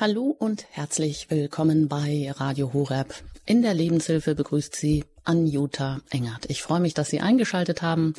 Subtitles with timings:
[0.00, 3.12] Hallo und herzlich willkommen bei Radio Horeb.
[3.44, 6.46] In der Lebenshilfe begrüßt Sie Anjuta Engert.
[6.48, 8.14] Ich freue mich, dass Sie eingeschaltet haben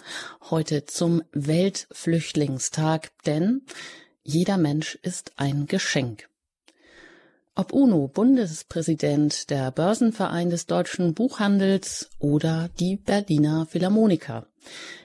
[0.52, 3.64] heute zum Weltflüchtlingstag, denn
[4.22, 6.30] jeder Mensch ist ein Geschenk.
[7.56, 14.46] Ob UNO, Bundespräsident, der Börsenverein des deutschen Buchhandels oder die Berliner Philharmoniker.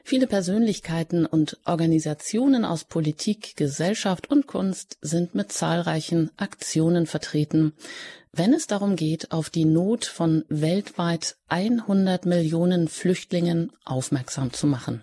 [0.05, 7.73] Viele Persönlichkeiten und Organisationen aus Politik, Gesellschaft und Kunst sind mit zahlreichen Aktionen vertreten,
[8.33, 15.03] wenn es darum geht, auf die Not von weltweit 100 Millionen Flüchtlingen aufmerksam zu machen.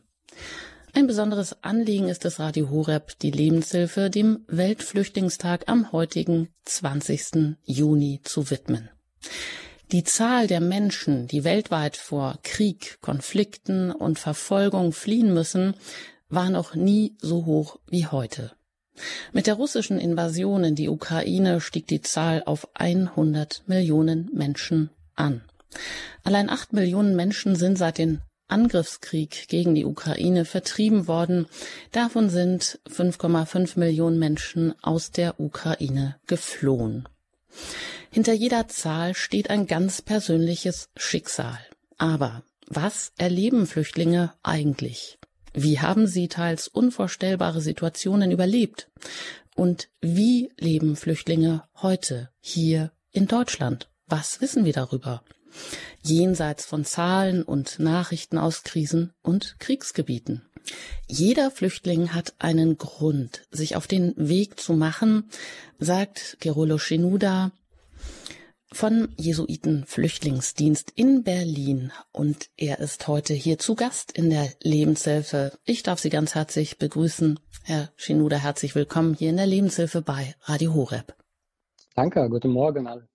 [0.94, 7.56] Ein besonderes Anliegen ist es Radio Horeb, die Lebenshilfe dem Weltflüchtlingstag am heutigen 20.
[7.64, 8.90] Juni zu widmen.
[9.94, 15.76] Die Zahl der Menschen, die weltweit vor Krieg, Konflikten und Verfolgung fliehen müssen,
[16.30, 18.54] war noch nie so hoch wie heute.
[19.34, 25.44] Mit der russischen Invasion in die Ukraine stieg die Zahl auf 100 Millionen Menschen an.
[26.24, 31.46] Allein acht Millionen Menschen sind seit den Angriffskrieg gegen die Ukraine vertrieben worden.
[31.92, 37.08] Davon sind 5,5 Millionen Menschen aus der Ukraine geflohen.
[38.14, 41.58] Hinter jeder Zahl steht ein ganz persönliches Schicksal.
[41.98, 45.18] Aber was erleben Flüchtlinge eigentlich?
[45.56, 48.88] Wie haben sie teils unvorstellbare Situationen überlebt?
[49.56, 53.90] Und wie leben Flüchtlinge heute hier in Deutschland?
[54.06, 55.24] Was wissen wir darüber?
[56.04, 60.42] jenseits von Zahlen und Nachrichten aus Krisen und Kriegsgebieten.
[61.08, 65.30] Jeder Flüchtling hat einen Grund, sich auf den Weg zu machen,
[65.80, 67.52] sagt Gerolo Shenuda
[68.74, 75.58] von Jesuiten Flüchtlingsdienst in Berlin und er ist heute hier zu Gast in der Lebenshilfe.
[75.64, 77.40] Ich darf Sie ganz herzlich begrüßen.
[77.64, 81.16] Herr Shenuda, herzlich willkommen hier in der Lebenshilfe bei Radio Horeb.
[81.96, 83.08] Danke, guten Morgen alle.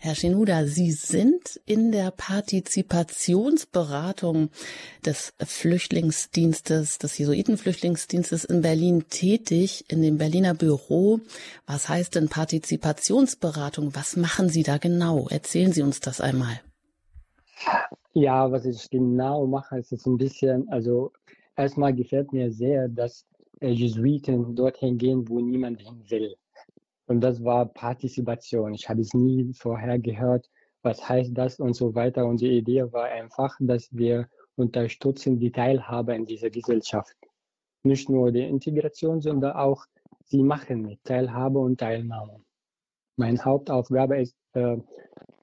[0.00, 4.50] Herr Shenuda, Sie sind in der Partizipationsberatung
[5.04, 11.18] des Flüchtlingsdienstes, des Jesuitenflüchtlingsdienstes in Berlin tätig, in dem Berliner Büro.
[11.66, 13.92] Was heißt denn Partizipationsberatung?
[13.96, 15.26] Was machen Sie da genau?
[15.30, 16.60] Erzählen Sie uns das einmal.
[18.14, 21.10] Ja, was ich genau mache, ist ein bisschen, also
[21.56, 23.26] erstmal gefällt mir sehr, dass
[23.60, 26.36] Jesuiten dorthin gehen, wo niemand hin will.
[27.08, 28.74] Und das war Partizipation.
[28.74, 30.50] Ich habe es nie vorher gehört,
[30.82, 32.26] was heißt das und so weiter.
[32.26, 37.16] Und die Idee war einfach, dass wir unterstützen die Teilhabe in dieser Gesellschaft.
[37.82, 39.86] Nicht nur die Integration, sondern auch
[40.26, 42.44] sie machen mit Teilhabe und Teilnahme.
[43.16, 44.76] Meine Hauptaufgabe ist äh,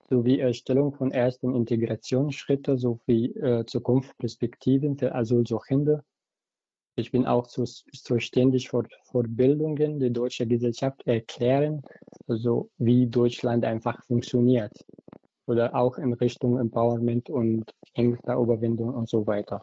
[0.10, 6.04] sowie Erstellung von ersten Integrationsschritten sowie äh, Zukunftsperspektiven für Asylsuchende
[6.96, 8.84] ich bin auch zu, zuständig für
[9.24, 11.84] Bildungen der deutschen Gesellschaft erklären,
[12.28, 14.74] also wie Deutschland einfach funktioniert.
[15.46, 19.62] Oder auch in Richtung Empowerment und Ängsteüberwindung und so weiter.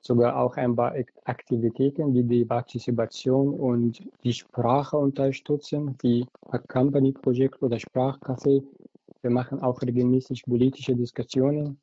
[0.00, 0.94] Sogar auch ein paar
[1.24, 6.26] Aktivitäten wie die Partizipation und die Sprache unterstützen, wie
[6.68, 8.64] Company-Projekt oder Sprachcafé.
[9.20, 11.78] Wir machen auch regelmäßig politische Diskussionen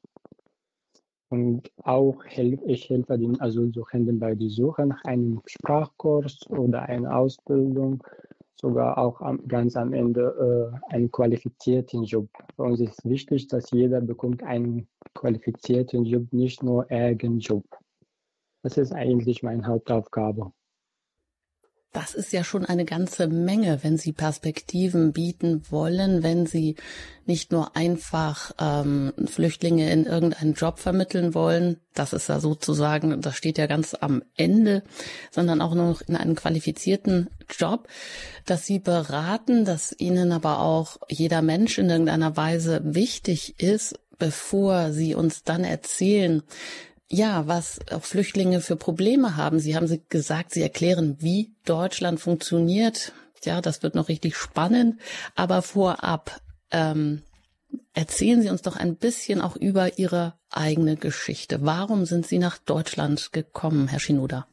[1.30, 7.18] und auch helfe ich helfe den Asylsuchenden bei der Suche nach einem Sprachkurs oder einer
[7.18, 8.04] Ausbildung,
[8.56, 12.30] sogar auch am, ganz am Ende äh, einen qualifizierten Job.
[12.56, 17.66] Für uns ist wichtig, dass jeder bekommt einen qualifizierten Job, nicht nur irgendeinen Job.
[18.64, 20.52] Das ist eigentlich meine Hauptaufgabe.
[21.98, 26.76] Das ist ja schon eine ganze Menge, wenn Sie Perspektiven bieten wollen, wenn Sie
[27.26, 33.36] nicht nur einfach ähm, Flüchtlinge in irgendeinen Job vermitteln wollen, das ist ja sozusagen, das
[33.36, 34.84] steht ja ganz am Ende,
[35.32, 37.88] sondern auch noch in einen qualifizierten Job,
[38.46, 44.92] dass Sie beraten, dass Ihnen aber auch jeder Mensch in irgendeiner Weise wichtig ist, bevor
[44.92, 46.44] Sie uns dann erzählen,
[47.10, 49.60] ja, was auch Flüchtlinge für Probleme haben.
[49.60, 53.14] Sie haben gesagt, Sie erklären, wie Deutschland funktioniert.
[53.44, 55.00] Ja, das wird noch richtig spannend.
[55.36, 57.22] Aber vorab, ähm,
[57.94, 61.60] erzählen Sie uns doch ein bisschen auch über Ihre eigene Geschichte.
[61.62, 64.48] Warum sind Sie nach Deutschland gekommen, Herr Shinoda?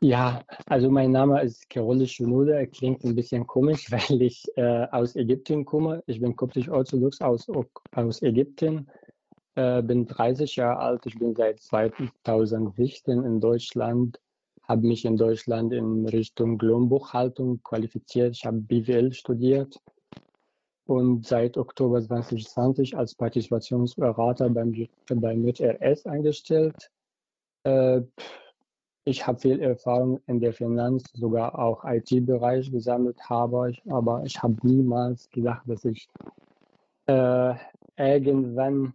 [0.00, 2.52] Ja, also mein Name ist Kerole Shinoda.
[2.52, 6.02] Er klingt ein bisschen komisch, weil ich äh, aus Ägypten komme.
[6.06, 7.46] Ich bin koptisch-orthodox aus,
[7.92, 8.88] aus Ägypten
[9.56, 11.06] äh, bin 30 Jahre alt.
[11.06, 14.20] Ich bin seit 2016 in Deutschland,
[14.62, 18.36] habe mich in Deutschland in Richtung Lohnbuchhaltung qualifiziert.
[18.36, 19.80] Ich habe BWL studiert
[20.86, 26.90] und seit Oktober 2020 als Partizipationsberater beim, beim MIT-RS eingestellt.
[27.64, 28.02] Äh,
[29.06, 34.42] ich habe viel Erfahrung in der Finanz, sogar auch IT-Bereich gesammelt habe, ich, aber ich
[34.42, 36.08] habe niemals gedacht, dass ich
[37.06, 37.54] äh,
[37.98, 38.94] irgendwann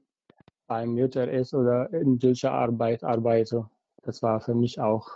[0.69, 3.69] beim JRS oder in solcher Arbeit arbeite.
[4.03, 5.09] Das war für mich auch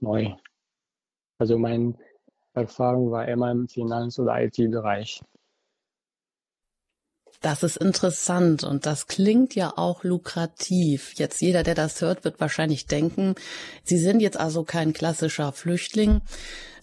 [0.00, 0.32] neu.
[1.38, 1.94] Also meine
[2.54, 5.20] Erfahrung war immer im Finanz- oder IT-Bereich.
[7.40, 11.14] Das ist interessant und das klingt ja auch lukrativ.
[11.14, 13.34] Jetzt jeder, der das hört, wird wahrscheinlich denken,
[13.82, 16.20] Sie sind jetzt also kein klassischer Flüchtling,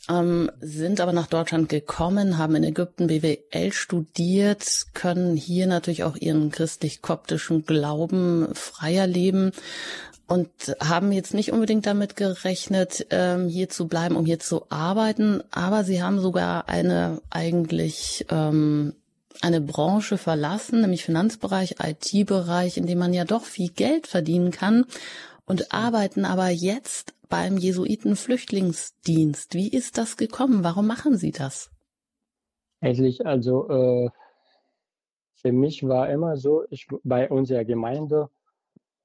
[0.09, 6.15] ähm, sind aber nach Deutschland gekommen, haben in Ägypten BWL studiert, können hier natürlich auch
[6.15, 9.51] ihren christlich-koptischen Glauben freier leben
[10.25, 10.49] und
[10.79, 15.83] haben jetzt nicht unbedingt damit gerechnet, ähm, hier zu bleiben, um hier zu arbeiten, aber
[15.83, 18.95] sie haben sogar eine eigentlich ähm,
[19.41, 24.85] eine Branche verlassen, nämlich Finanzbereich, IT-Bereich, in dem man ja doch viel Geld verdienen kann
[25.45, 29.53] und arbeiten aber jetzt beim Jesuiten-Flüchtlingsdienst.
[29.53, 30.63] Wie ist das gekommen?
[30.63, 31.71] Warum machen Sie das?
[32.79, 34.09] Eigentlich, also äh,
[35.35, 38.29] für mich war immer so, ich bei unserer Gemeinde,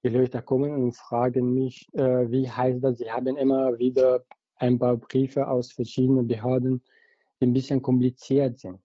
[0.05, 2.99] die Leute kommen und fragen mich, äh, wie heißt das?
[2.99, 4.25] Sie haben immer wieder
[4.56, 6.82] ein paar Briefe aus verschiedenen Behörden,
[7.40, 8.81] die ein bisschen kompliziert sind.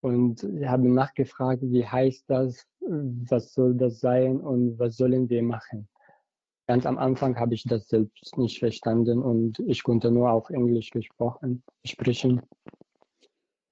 [0.00, 5.88] Und habe nachgefragt, wie heißt das, was soll das sein und was sollen wir machen.
[6.66, 10.90] Ganz am Anfang habe ich das selbst nicht verstanden und ich konnte nur auf Englisch
[10.90, 12.42] gesprochen, sprechen.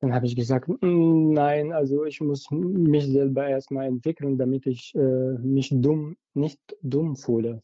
[0.01, 4.95] Dann habe ich gesagt, mm, nein, also ich muss mich selber erstmal entwickeln, damit ich
[4.95, 7.61] äh, mich dumm, nicht dumm fühle.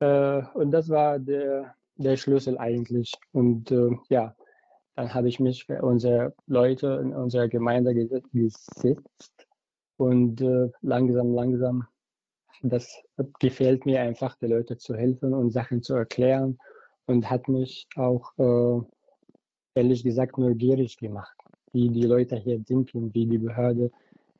[0.00, 3.12] Äh, und das war der, der Schlüssel eigentlich.
[3.32, 4.34] Und äh, ja,
[4.98, 9.46] dann habe ich mich für unsere Leute in unserer Gemeinde gesetzt
[9.96, 11.86] und äh, langsam, langsam,
[12.62, 13.00] das
[13.38, 16.58] gefällt mir einfach, den Leuten zu helfen und Sachen zu erklären
[17.06, 18.80] und hat mich auch, äh,
[19.76, 21.38] ehrlich gesagt, neugierig gemacht,
[21.70, 23.92] wie die Leute hier denken, wie die Behörde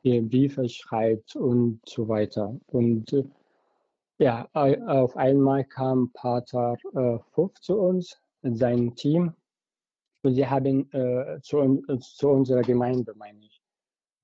[0.02, 2.58] ihre Briefe schreibt und so weiter.
[2.66, 3.22] Und äh,
[4.18, 9.34] ja, auf einmal kam Pater äh, Fuff zu uns mit seinem Team
[10.22, 13.60] und sie haben äh, zu, zu unserer Gemeinde, meine ich.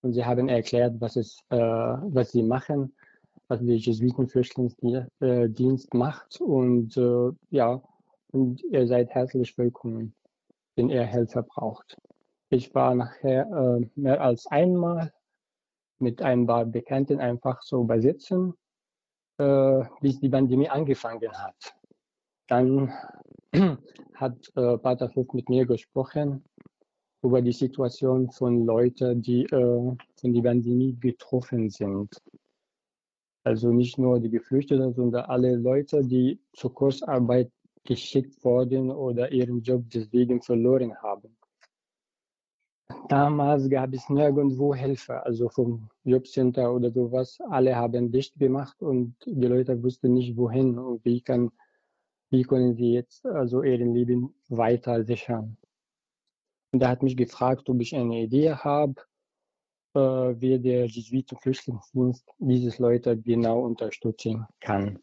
[0.02, 2.94] Und sie haben erklärt, was, es, äh, was sie machen,
[3.48, 6.40] was der Jesuitenflüchtlingsdienst macht.
[6.40, 7.82] Und äh, ja,
[8.32, 10.14] und ihr seid herzlich willkommen,
[10.76, 11.96] wenn ihr Hilfe braucht.
[12.50, 15.10] Ich war nachher äh, mehr als einmal
[15.98, 18.54] mit ein paar Bekannten einfach so besitzen,
[19.38, 21.74] äh, bis die Pandemie angefangen hat.
[22.48, 22.92] Dann
[24.14, 26.44] hat äh, Pater Hof mit mir gesprochen
[27.22, 32.10] über die Situation von Leuten, die äh, von der Pandemie getroffen sind.
[33.44, 37.50] Also nicht nur die Geflüchteten, sondern alle Leute, die zur Kursarbeit
[37.84, 41.36] geschickt wurden oder ihren Job deswegen verloren haben.
[43.08, 47.38] Damals gab es nirgendwo Hilfe, also vom Jobcenter oder sowas.
[47.50, 51.50] Alle haben dicht gemacht und die Leute wussten nicht wohin und wie kann
[52.34, 55.56] wie können sie jetzt also ihren Leben weiter sichern.
[56.72, 58.94] Und er hat mich gefragt, ob ich eine Idee habe,
[59.94, 64.98] äh, wie der Jesuiten-Flüchtlingsdienst diese Leute genau unterstützen kann.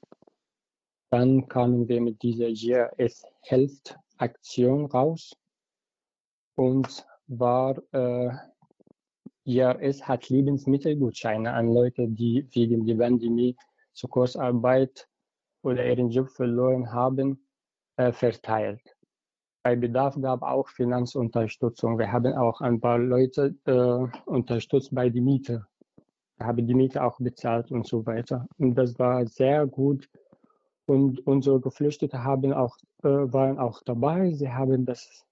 [1.10, 5.34] Dann kamen wir mit dieser JRS Health Aktion raus
[6.56, 8.31] und war äh,
[9.46, 13.56] JRS hat Lebensmittelgutscheine an Leute, die wegen der Pandemie
[13.94, 15.08] zur Kursarbeit
[15.63, 17.46] oder ihren Job verloren haben,
[17.98, 18.82] äh, verteilt.
[19.63, 22.00] Bei Bedarf gab auch Finanzunterstützung.
[22.00, 25.68] Wir haben auch ein paar Leute äh, unterstützt bei der Miete.
[26.38, 28.48] Wir haben die Miete auch bezahlt und so weiter.
[28.58, 30.10] Und das war sehr gut.
[30.88, 34.32] Und unsere Geflüchteten haben auch, äh, waren auch dabei.
[34.34, 35.24] Sie haben das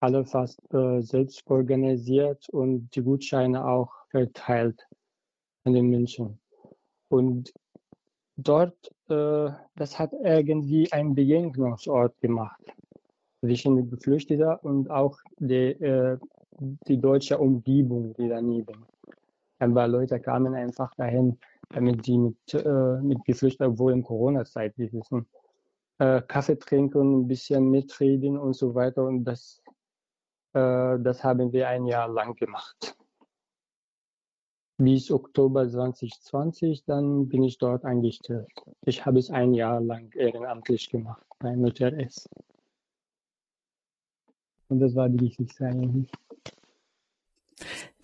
[0.00, 4.84] alle fast äh, selbst organisiert und die Gutscheine auch verteilt
[5.64, 6.40] an den Menschen.
[7.08, 7.52] Und
[8.36, 12.62] dort, äh, das hat irgendwie ein Begegnungsort gemacht
[13.40, 16.18] zwischen den Geflüchteten und auch die, äh,
[16.86, 18.86] die deutsche Umgebung, die daneben.
[19.58, 21.38] Ein paar Leute kamen einfach dahin,
[21.70, 25.26] damit sie mit, äh, mit Geflüchteten, obwohl in Corona-Zeit, wir wissen,
[25.98, 29.04] äh, Kaffee trinken, ein bisschen mitreden und so weiter.
[29.04, 29.62] Und das,
[30.54, 32.96] äh, das haben wir ein Jahr lang gemacht
[34.78, 38.48] bis Oktober 2020, dann bin ich dort eingestellt.
[38.84, 42.28] Ich habe es ein Jahr lang ehrenamtlich gemacht bei Mutter S.
[44.68, 46.10] Und das war die wichtigste eigentlich.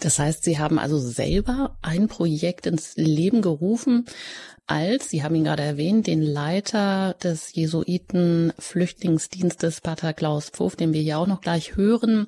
[0.01, 4.07] Das heißt, Sie haben also selber ein Projekt ins Leben gerufen,
[4.69, 10.93] als, Sie haben ihn gerade erwähnt, den Leiter des Jesuiten Flüchtlingsdienstes, Pater Klaus Pfoff, den
[10.93, 12.27] wir ja auch noch gleich hören,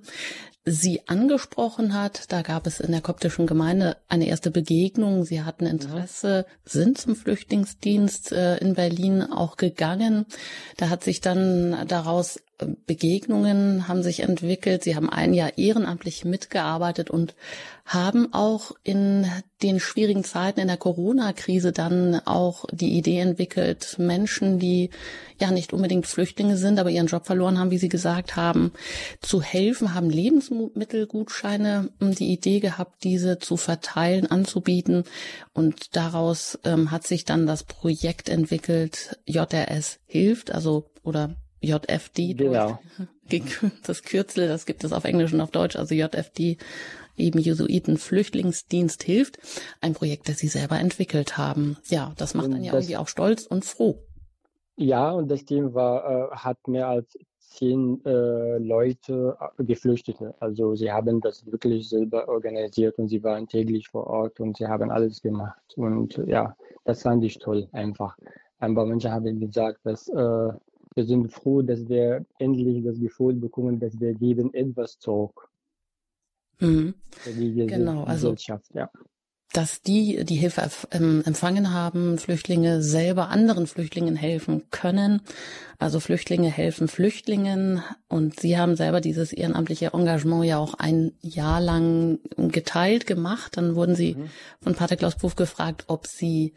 [0.65, 2.33] Sie angesprochen hat.
[2.33, 5.25] Da gab es in der koptischen Gemeinde eine erste Begegnung.
[5.25, 10.27] Sie hatten Interesse, sind zum Flüchtlingsdienst äh, in Berlin auch gegangen.
[10.77, 12.41] Da hat sich dann daraus
[12.87, 14.85] Begegnungen haben sich entwickelt.
[14.85, 17.35] Sie haben ein Jahr ehrenamtlich mitgearbeitet und
[17.87, 19.27] haben auch in
[19.63, 24.91] den schwierigen Zeiten in der Corona-Krise dann auch die Idee entwickelt, Menschen, die
[25.41, 28.73] ja nicht unbedingt Flüchtlinge sind, aber ihren Job verloren haben, wie Sie gesagt haben,
[29.21, 35.05] zu helfen, haben Lebensmittelgutscheine hm, die Idee gehabt, diese zu verteilen, anzubieten.
[35.53, 42.35] Und daraus ähm, hat sich dann das Projekt entwickelt, JRS hilft, also oder JFD.
[42.35, 42.79] Genau.
[43.87, 46.57] Das Kürzel, das gibt es auf Englisch und auf Deutsch, also JFD,
[47.17, 49.39] eben Jesuiten Flüchtlingsdienst hilft.
[49.81, 51.77] Ein Projekt, das Sie selber entwickelt haben.
[51.89, 54.03] Ja, das macht einen ja irgendwie auch stolz und froh.
[54.75, 60.35] Ja, und das Team war, äh, hat mehr als zehn äh, Leute äh, Geflüchtete.
[60.41, 64.67] Also sie haben das wirklich selber organisiert und sie waren täglich vor Ort und sie
[64.67, 65.61] haben alles gemacht.
[65.77, 68.17] Und ja, das fand ich toll einfach.
[68.59, 70.53] Ein paar Menschen haben gesagt, dass äh,
[70.95, 75.49] wir sind froh, dass wir endlich das Gefühl bekommen, dass wir geben etwas zurück.
[76.59, 76.95] Mhm.
[77.67, 78.35] Genau, also
[78.75, 78.91] ja.
[79.53, 85.23] dass die die Hilfe ähm, empfangen haben, Flüchtlinge selber anderen Flüchtlingen helfen können.
[85.79, 91.61] Also Flüchtlinge helfen Flüchtlingen und sie haben selber dieses ehrenamtliche Engagement ja auch ein Jahr
[91.61, 93.57] lang geteilt gemacht.
[93.57, 94.27] Dann wurden sie mhm.
[94.63, 96.53] von Pater Klaus Puff gefragt, ob sie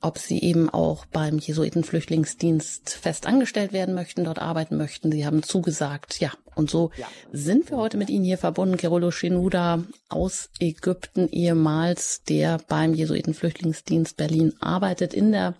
[0.00, 5.10] ob sie eben auch beim Jesuitenflüchtlingsdienst fest angestellt werden möchten, dort arbeiten möchten.
[5.10, 6.30] Sie haben zugesagt, ja.
[6.54, 7.08] Und so ja.
[7.32, 8.78] sind wir heute mit Ihnen hier verbunden.
[8.78, 15.52] Kerolo Shinuda aus Ägypten, ehemals, der beim Jesuitenflüchtlingsdienst Berlin arbeitet, in der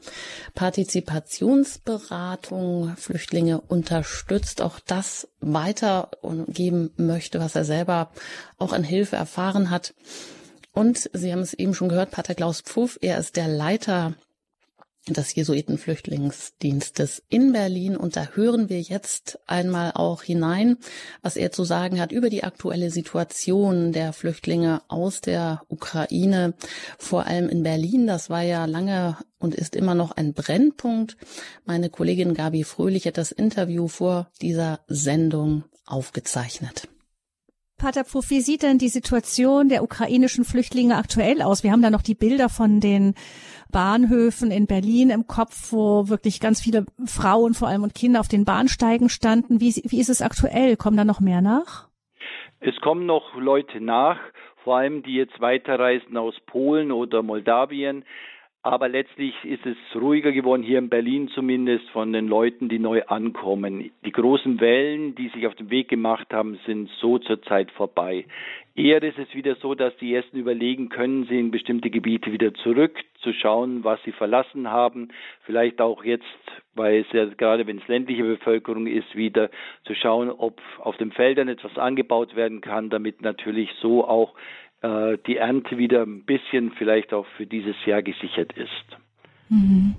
[0.55, 8.11] Partizipationsberatung Flüchtlinge unterstützt, auch das weitergeben möchte, was er selber
[8.57, 9.93] auch an Hilfe erfahren hat.
[10.77, 14.15] Und Sie haben es eben schon gehört, Pater Klaus Pfuff, er ist der Leiter
[15.09, 17.97] des Jesuitenflüchtlingsdienstes in Berlin.
[17.97, 20.77] Und da hören wir jetzt einmal auch hinein,
[21.23, 26.53] was er zu sagen hat über die aktuelle Situation der Flüchtlinge aus der Ukraine,
[26.99, 28.07] vor allem in Berlin.
[28.07, 31.17] Das war ja lange und ist immer noch ein Brennpunkt.
[31.65, 36.87] Meine Kollegin Gabi Fröhlich hat das Interview vor dieser Sendung aufgezeichnet.
[37.79, 41.63] Pater Pfuff, wie sieht denn die Situation der ukrainischen Flüchtlinge aktuell aus?
[41.63, 43.15] Wir haben da noch die Bilder von den
[43.71, 48.29] Bahnhöfen in Berlin im Kopf, wo wirklich ganz viele Frauen vor allem und Kinder auf
[48.29, 49.61] den Bahnsteigen standen.
[49.61, 50.77] Wie, wie ist es aktuell?
[50.77, 51.89] Kommen da noch mehr nach?
[52.61, 54.19] Es kommen noch Leute nach,
[54.65, 58.07] vor allem die jetzt weiterreisen aus Polen oder Moldawien.
[58.67, 63.05] Aber letztlich ist es ruhiger geworden, hier in Berlin zumindest, von den Leuten, die neu
[63.05, 63.93] ankommen.
[64.05, 68.25] Die großen Wellen, die sich auf den Weg gemacht haben, sind so zurzeit vorbei.
[68.75, 72.53] Eher ist es wieder so, dass die Ersten überlegen, können sie in bestimmte Gebiete wieder
[72.55, 75.11] zurück, zu schauen, was sie verlassen haben.
[75.45, 76.25] Vielleicht auch jetzt,
[76.75, 79.49] weil es ja gerade, wenn es ländliche Bevölkerung ist, wieder
[79.85, 84.35] zu schauen, ob auf den Feldern etwas angebaut werden kann, damit natürlich so auch
[84.83, 88.99] äh, die Ernte wieder ein bisschen vielleicht auch für dieses Jahr gesichert ist.
[89.49, 89.97] Mhm.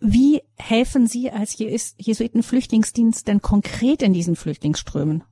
[0.00, 5.24] Wie helfen Sie als Jesuitenflüchtlingsdienst denn konkret in diesen Flüchtlingsströmen?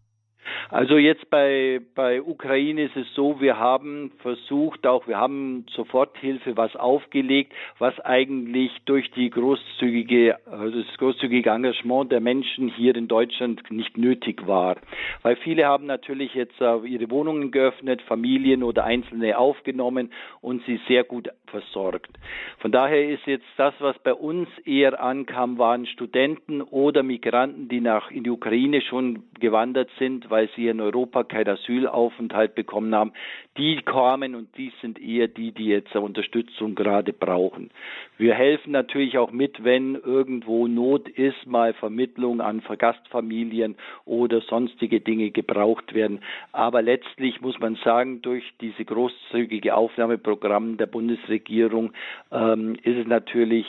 [0.70, 6.56] Also jetzt bei, bei Ukraine ist es so, wir haben versucht, auch wir haben Soforthilfe
[6.56, 13.08] was aufgelegt, was eigentlich durch die großzügige, also das großzügige Engagement der Menschen hier in
[13.08, 14.76] Deutschland nicht nötig war.
[15.22, 21.04] Weil viele haben natürlich jetzt ihre Wohnungen geöffnet, Familien oder Einzelne aufgenommen und sie sehr
[21.04, 22.10] gut versorgt.
[22.58, 27.80] Von daher ist jetzt das, was bei uns eher ankam, waren Studenten oder Migranten, die
[27.80, 33.12] nach in die Ukraine schon gewandert sind, weil sie in Europa keinen Asylaufenthalt bekommen haben.
[33.56, 37.70] Die kamen und die sind eher die, die jetzt Unterstützung gerade brauchen.
[38.18, 45.00] Wir helfen natürlich auch mit, wenn irgendwo Not ist, mal Vermittlung an Gastfamilien oder sonstige
[45.00, 46.20] Dinge gebraucht werden.
[46.52, 51.92] Aber letztlich muss man sagen, durch diese großzügige Aufnahmeprogramme der Bundesregierung
[52.32, 53.66] ähm, ist es natürlich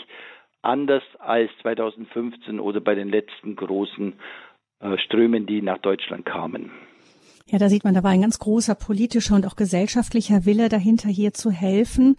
[0.61, 4.13] anders als 2015 oder bei den letzten großen
[4.79, 6.71] äh, Strömen, die nach Deutschland kamen.
[7.49, 11.07] Ja, da sieht man, da war ein ganz großer politischer und auch gesellschaftlicher Wille dahinter,
[11.07, 12.17] hier zu helfen.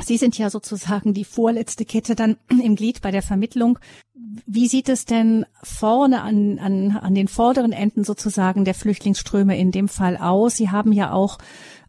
[0.00, 3.78] Sie sind ja sozusagen die vorletzte Kette dann im Glied bei der Vermittlung.
[4.46, 9.72] Wie sieht es denn vorne an, an, an den vorderen Enden sozusagen der Flüchtlingsströme in
[9.72, 10.56] dem Fall aus?
[10.56, 11.38] Sie haben ja auch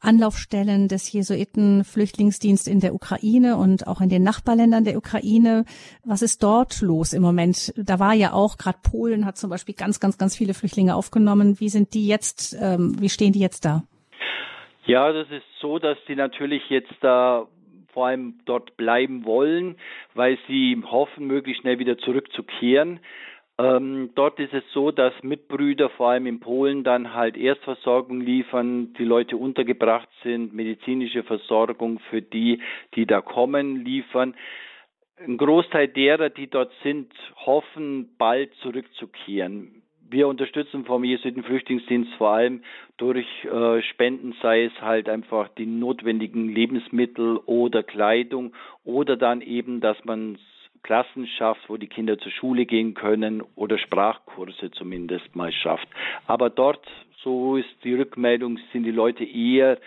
[0.01, 5.63] Anlaufstellen des Jesuiten-Flüchtlingsdienst in der Ukraine und auch in den Nachbarländern der Ukraine.
[6.03, 7.73] Was ist dort los im Moment?
[7.77, 11.59] Da war ja auch gerade Polen hat zum Beispiel ganz, ganz, ganz viele Flüchtlinge aufgenommen.
[11.59, 12.57] Wie sind die jetzt?
[12.59, 13.83] Ähm, wie stehen die jetzt da?
[14.85, 17.47] Ja, das ist so, dass die natürlich jetzt da
[17.93, 19.77] vor allem dort bleiben wollen,
[20.13, 22.99] weil sie hoffen, möglichst schnell wieder zurückzukehren.
[23.59, 28.93] Ähm, dort ist es so, dass Mitbrüder vor allem in Polen dann halt Erstversorgung liefern,
[28.93, 32.61] die Leute untergebracht sind, medizinische Versorgung für die,
[32.95, 34.35] die da kommen, liefern.
[35.17, 37.13] Ein Großteil derer, die dort sind,
[37.45, 39.82] hoffen, bald zurückzukehren.
[40.13, 42.61] Wir unterstützen vom Jesuiten-Flüchtlingsdienst vor allem
[42.97, 48.53] durch äh, Spenden, sei es halt einfach die notwendigen Lebensmittel oder Kleidung
[48.85, 50.37] oder dann eben, dass man
[50.83, 55.87] Klassen schafft, wo die Kinder zur Schule gehen können oder Sprachkurse zumindest mal schafft.
[56.27, 56.85] Aber dort,
[57.23, 59.79] so ist die Rückmeldung, sind die Leute eher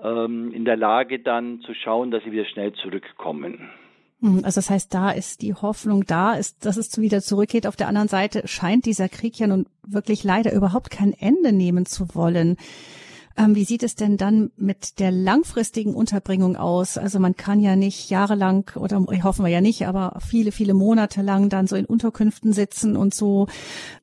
[0.00, 3.68] ähm, in der Lage dann zu schauen, dass sie wieder schnell zurückkommen.
[4.22, 7.66] Hm, also das heißt, da ist die Hoffnung da, ist, dass es wieder zurückgeht.
[7.66, 11.84] Auf der anderen Seite scheint dieser Krieg ja nun wirklich leider überhaupt kein Ende nehmen
[11.84, 12.56] zu wollen.
[13.36, 16.98] Ähm, wie sieht es denn dann mit der langfristigen Unterbringung aus?
[16.98, 21.22] Also man kann ja nicht jahrelang oder hoffen wir ja nicht, aber viele, viele Monate
[21.22, 23.46] lang dann so in Unterkünften sitzen und so.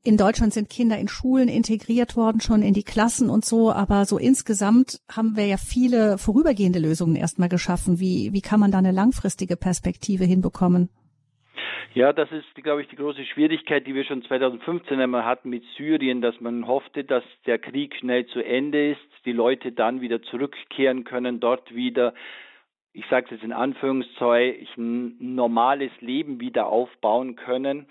[0.03, 4.05] In Deutschland sind Kinder in Schulen integriert worden, schon in die Klassen und so, aber
[4.05, 7.99] so insgesamt haben wir ja viele vorübergehende Lösungen erstmal geschaffen.
[7.99, 10.89] Wie, wie kann man da eine langfristige Perspektive hinbekommen?
[11.95, 15.63] Ja, das ist, glaube ich, die große Schwierigkeit, die wir schon 2015 einmal hatten mit
[15.75, 20.23] Syrien, dass man hoffte, dass der Krieg schnell zu Ende ist, die Leute dann wieder
[20.23, 22.15] zurückkehren können, dort wieder,
[22.93, 27.85] ich sage es jetzt in Anführungszeichen, ein normales Leben wieder aufbauen können.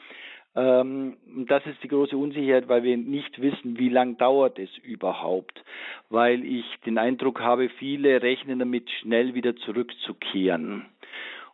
[0.56, 1.16] Ähm,
[1.46, 5.62] das ist die große Unsicherheit, weil wir nicht wissen, wie lang dauert es überhaupt.
[6.10, 10.86] Weil ich den Eindruck habe, viele rechnen damit, schnell wieder zurückzukehren.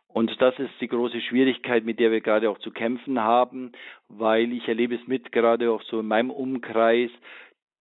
[0.07, 3.73] Und das ist die große Schwierigkeit, mit der wir gerade auch zu kämpfen haben,
[4.09, 7.11] weil ich erlebe es mit, gerade auch so in meinem Umkreis,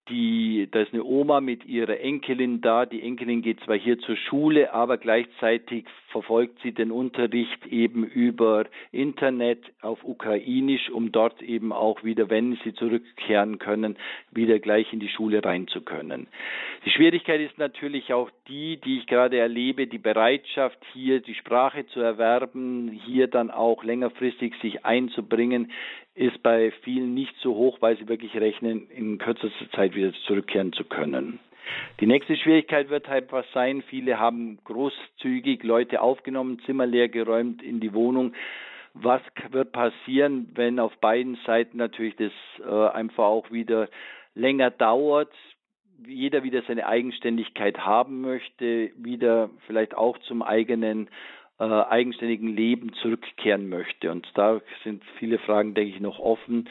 [0.09, 2.85] die, da ist eine Oma mit ihrer Enkelin da.
[2.85, 8.67] Die Enkelin geht zwar hier zur Schule, aber gleichzeitig verfolgt sie den Unterricht eben über
[8.93, 13.97] Internet auf Ukrainisch, um dort eben auch wieder, wenn sie zurückkehren können,
[14.31, 16.27] wieder gleich in die Schule rein zu können.
[16.85, 21.87] Die Schwierigkeit ist natürlich auch die, die ich gerade erlebe, die Bereitschaft hier die Sprache
[21.87, 25.73] zu erwerben, hier dann auch längerfristig sich einzubringen,
[26.15, 30.73] ist bei vielen nicht so hoch, weil sie wirklich rechnen, in kürzester Zeit wieder zurückkehren
[30.73, 31.41] zu können.
[32.01, 33.83] Die nächste Schwierigkeit wird halt was sein.
[33.83, 38.35] Viele haben großzügig Leute aufgenommen, Zimmer leer geräumt in die Wohnung.
[38.93, 42.33] Was wird passieren, wenn auf beiden Seiten natürlich das
[42.65, 43.89] äh, einfach auch wieder
[44.35, 45.33] länger dauert?
[46.07, 51.09] Jeder wieder seine Eigenständigkeit haben möchte, wieder vielleicht auch zum eigenen
[51.59, 54.11] äh, eigenständigen Leben zurückkehren möchte.
[54.11, 56.69] Und da sind viele Fragen, denke ich, noch offen,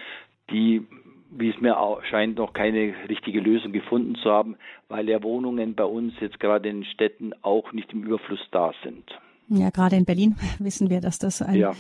[0.50, 0.86] die,
[1.32, 1.78] wie es mir
[2.10, 4.58] scheint, noch keine richtige Lösung gefunden zu haben,
[4.90, 9.10] weil ja Wohnungen bei uns jetzt gerade in Städten auch nicht im Überfluss da sind.
[9.50, 11.74] Ja, gerade in Berlin wissen wir, dass das ein ja.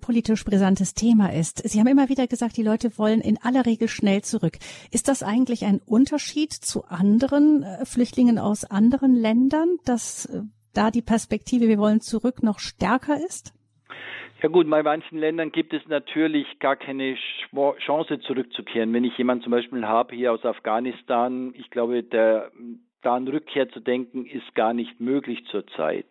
[0.00, 1.68] politisch brisantes Thema ist.
[1.68, 4.58] Sie haben immer wieder gesagt, die Leute wollen in aller Regel schnell zurück.
[4.90, 10.42] Ist das eigentlich ein Unterschied zu anderen äh, Flüchtlingen aus anderen Ländern, dass äh,
[10.78, 13.52] da die Perspektive, wir wollen zurück, noch stärker ist?
[14.40, 17.16] Ja gut, bei manchen Ländern gibt es natürlich gar keine
[17.84, 18.92] Chance zurückzukehren.
[18.92, 22.52] Wenn ich jemanden zum Beispiel habe hier aus Afghanistan, ich glaube, der,
[23.02, 26.06] da an Rückkehr zu denken, ist gar nicht möglich zurzeit.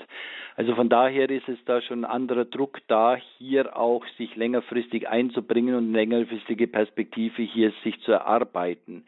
[0.57, 5.07] Also von daher ist es da schon ein anderer Druck da, hier auch sich längerfristig
[5.07, 9.05] einzubringen und eine längerfristige Perspektive hier sich zu erarbeiten.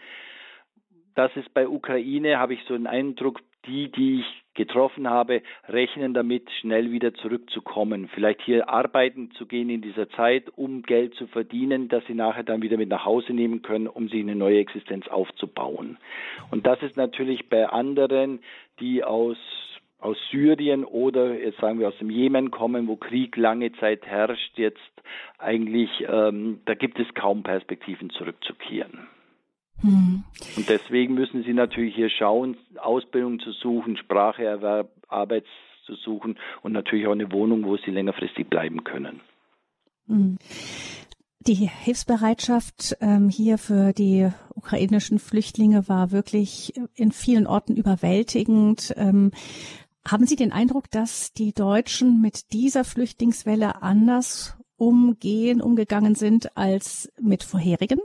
[1.15, 6.13] Das ist bei Ukraine, habe ich so einen Eindruck, die, die ich getroffen habe, rechnen
[6.13, 8.10] damit, schnell wieder zurückzukommen.
[8.13, 12.43] Vielleicht hier arbeiten zu gehen in dieser Zeit, um Geld zu verdienen, das sie nachher
[12.43, 15.98] dann wieder mit nach Hause nehmen können, um sich eine neue Existenz aufzubauen.
[16.52, 18.39] Und das ist natürlich bei anderen,
[18.80, 19.38] die aus
[20.02, 24.58] aus Syrien oder jetzt sagen wir aus dem Jemen kommen, wo Krieg lange Zeit herrscht,
[24.58, 24.80] jetzt
[25.38, 29.10] eigentlich, ähm, da gibt es kaum Perspektiven zurückzukehren.
[29.82, 30.24] Mhm.
[30.58, 35.46] Und deswegen müssen Sie natürlich hier schauen, Ausbildung zu suchen, Spracheerwerb, Arbeit
[35.86, 39.22] zu suchen und natürlich auch eine Wohnung, wo Sie längerfristig bleiben können.
[40.08, 40.38] Mhm.
[41.42, 48.94] Die Hilfsbereitschaft ähm, hier für die ukrainischen Flüchtlinge war wirklich in vielen Orten überwältigend.
[48.98, 49.32] Ähm,
[50.06, 57.12] Haben Sie den Eindruck, dass die Deutschen mit dieser Flüchtlingswelle anders umgehen, umgegangen sind als
[57.22, 58.00] mit vorherigen?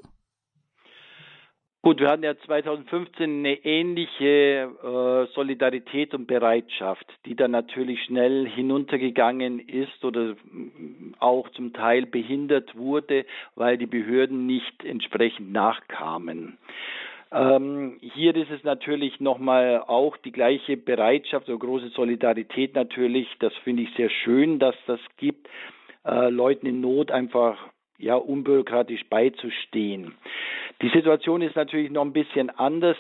[1.85, 8.49] Gut, wir hatten ja 2015 eine ähnliche äh, Solidarität und Bereitschaft, die dann natürlich schnell
[8.49, 10.35] hinuntergegangen ist oder
[11.19, 16.57] auch zum Teil behindert wurde, weil die Behörden nicht entsprechend nachkamen.
[17.31, 23.29] Ähm, hier ist es natürlich nochmal auch die gleiche Bereitschaft oder große Solidarität natürlich.
[23.41, 25.51] Das finde ich sehr schön, dass das gibt,
[26.07, 27.59] äh, Leuten in Not einfach
[27.99, 30.15] ja unbürokratisch beizustehen.
[30.83, 32.97] Die Situation ist natürlich noch ein bisschen anders.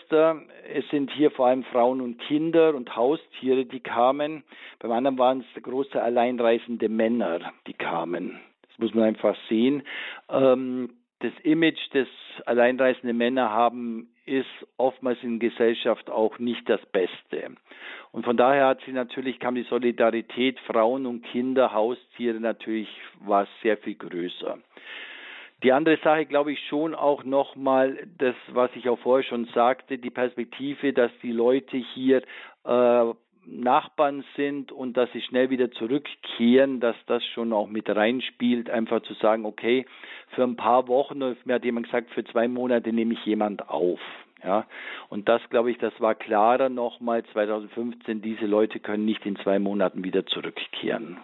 [0.72, 4.44] Es sind hier vor allem Frauen und Kinder und Haustiere, die kamen.
[4.78, 8.38] Beim anderen waren es große alleinreisende Männer, die kamen.
[8.68, 9.82] Das muss man einfach sehen.
[10.30, 12.08] Ähm, das Image, das
[12.46, 17.56] alleinreisende Männer haben, ist oftmals in Gesellschaft auch nicht das Beste.
[18.14, 23.48] Und von daher hat sie natürlich, kam die Solidarität Frauen und Kinder, Haustiere natürlich, war
[23.60, 24.56] sehr viel größer.
[25.64, 29.98] Die andere Sache glaube ich schon auch nochmal, das, was ich auch vorher schon sagte,
[29.98, 32.22] die Perspektive, dass die Leute hier
[32.64, 33.14] äh,
[33.46, 39.02] Nachbarn sind und dass sie schnell wieder zurückkehren, dass das schon auch mit reinspielt, einfach
[39.02, 39.86] zu sagen, okay,
[40.36, 43.98] für ein paar Wochen, mir hat jemand gesagt, für zwei Monate nehme ich jemand auf.
[44.44, 44.66] Ja,
[45.08, 49.58] und das glaube ich, das war klarer nochmal 2015, diese Leute können nicht in zwei
[49.58, 51.18] Monaten wieder zurückkehren.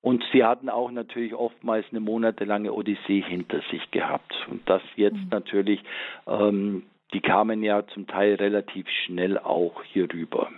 [0.00, 4.34] Und sie hatten auch natürlich oftmals eine monatelange Odyssee hinter sich gehabt.
[4.50, 5.28] Und das jetzt mhm.
[5.30, 5.80] natürlich,
[6.26, 6.82] ähm,
[7.14, 10.50] die kamen ja zum Teil relativ schnell auch hier rüber.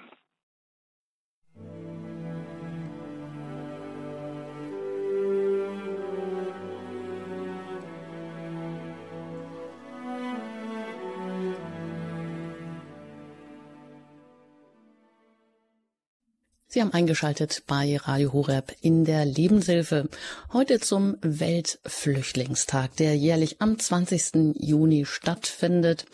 [16.74, 20.08] Sie haben eingeschaltet bei Radio Horeb in der Lebenshilfe.
[20.52, 24.56] Heute zum Weltflüchtlingstag, der jährlich am 20.
[24.58, 26.04] Juni stattfindet.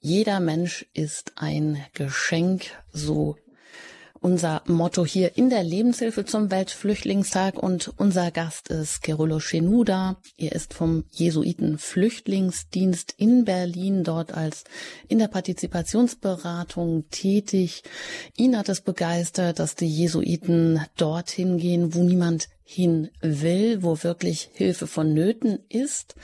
[0.00, 2.62] Jeder Mensch ist ein Geschenk,
[2.94, 3.36] so
[4.26, 10.16] unser Motto hier in der Lebenshilfe zum Weltflüchtlingstag und unser Gast ist Gerolo Schenuda.
[10.36, 14.64] Er ist vom Jesuiten Flüchtlingsdienst in Berlin dort als
[15.06, 17.84] in der Partizipationsberatung tätig.
[18.36, 24.50] Ihn hat es begeistert, dass die Jesuiten dorthin gehen, wo niemand hin will, wo wirklich
[24.52, 26.16] Hilfe vonnöten ist.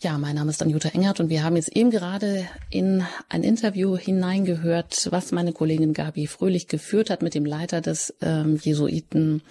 [0.00, 3.96] Ja, mein Name ist Anjuta Engert und wir haben jetzt eben gerade in ein Interview
[3.96, 9.42] hineingehört, was meine Kollegin Gabi Fröhlich geführt hat mit dem Leiter des ähm, Jesuiten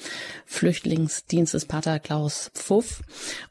[0.47, 3.03] Flüchtlingsdienstes Pater Klaus Pfuff.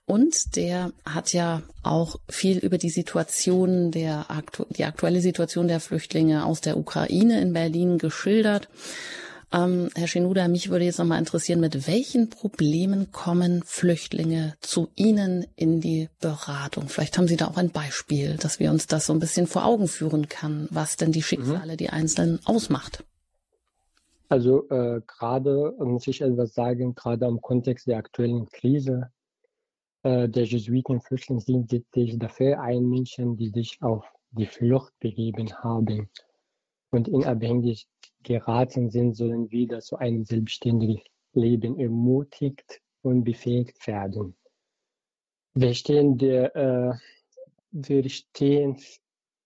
[0.04, 4.26] Und der hat ja auch viel über die Situation der,
[4.70, 8.68] die aktuelle Situation der Flüchtlinge aus der Ukraine in Berlin geschildert.
[9.52, 15.44] Ähm, Herr Schenuda, mich würde jetzt nochmal interessieren, mit welchen Problemen kommen Flüchtlinge zu Ihnen
[15.56, 16.88] in die Beratung?
[16.88, 19.64] Vielleicht haben Sie da auch ein Beispiel, dass wir uns das so ein bisschen vor
[19.64, 21.76] Augen führen kann, was denn die Schicksale, mhm.
[21.78, 23.04] die Einzelnen ausmacht.
[24.28, 29.10] Also äh, gerade muss ich etwas sagen, gerade im Kontext der aktuellen Krise,
[30.04, 36.08] äh, der Jesuiten-Flüchtlingsdienst setzt sich dafür ein, Menschen, die sich auf die Flucht begeben haben
[36.90, 37.88] und in Abhängigkeit
[38.22, 41.00] geraten sind, sollen wieder zu einem selbstständigen
[41.32, 44.36] Leben ermutigt und befähigt werden.
[45.54, 46.92] Wir stehen, der, äh,
[47.70, 48.76] wir stehen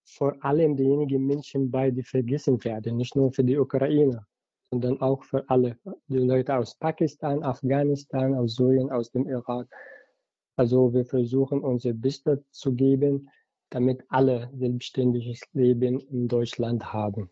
[0.03, 4.25] vor allem denjenigen Menschen bei, die vergessen werden, nicht nur für die Ukraine,
[4.71, 9.67] sondern auch für alle, die Leute aus Pakistan, Afghanistan, aus Syrien, aus dem Irak.
[10.57, 13.29] Also wir versuchen unser Bestes zu geben,
[13.71, 17.29] damit alle selbstständiges Leben in Deutschland haben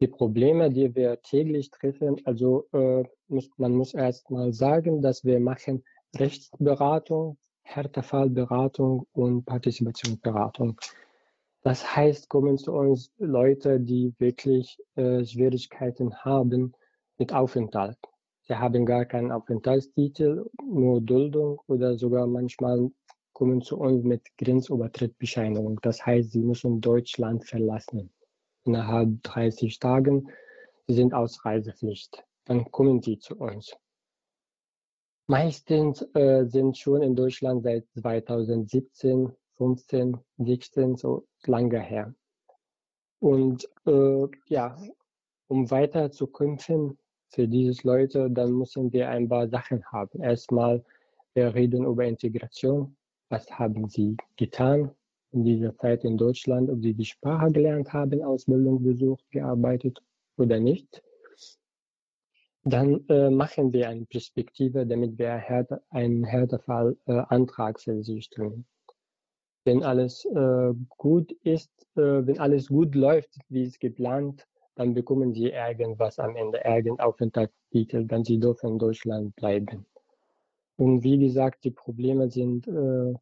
[0.00, 5.24] die Probleme, die wir täglich treffen, also äh, muss, man muss erst mal sagen, dass
[5.24, 5.84] wir machen
[6.16, 10.80] Rechtsberatung, Härtefallberatung und Partizipationsberatung.
[11.62, 16.74] Das heißt, kommen zu uns Leute, die wirklich äh, Schwierigkeiten haben
[17.16, 17.98] mit Aufenthalt.
[18.42, 22.90] Sie haben gar keinen Aufenthaltstitel, nur Duldung oder sogar manchmal
[23.32, 25.80] kommen zu uns mit Grenzübertrittbescheinigung.
[25.80, 28.10] Das heißt, sie müssen Deutschland verlassen
[28.64, 30.30] innerhalb 30 Tagen.
[30.86, 32.24] Sie sind aus Reisepflicht.
[32.44, 33.76] Dann kommen die zu uns.
[35.26, 42.14] Meistens äh, sind schon in Deutschland seit 2017, 15, 16, so lange her.
[43.20, 44.76] Und äh, ja,
[45.48, 46.98] um weiter zu kämpfen
[47.28, 50.20] für diese Leute, dann müssen wir ein paar Sachen haben.
[50.20, 50.84] Erstmal,
[51.32, 52.96] wir reden über Integration.
[53.30, 54.94] Was haben sie getan?
[55.34, 60.00] In dieser Zeit in Deutschland, ob sie die Sprache gelernt haben, Ausbildung besucht, gearbeitet
[60.38, 61.02] oder nicht.
[62.62, 68.64] Dann äh, machen wir eine Perspektive, damit wir Härte, einen Härtefallantrag äh, versichern.
[69.66, 75.34] Wenn alles äh, gut ist, äh, wenn alles gut läuft, wie es geplant, dann bekommen
[75.34, 79.86] sie irgendwas am Ende, irgendeinen Aufenthaltstitel, dann sie dürfen in Deutschland bleiben.
[80.76, 83.14] Und wie gesagt, die Probleme sind äh,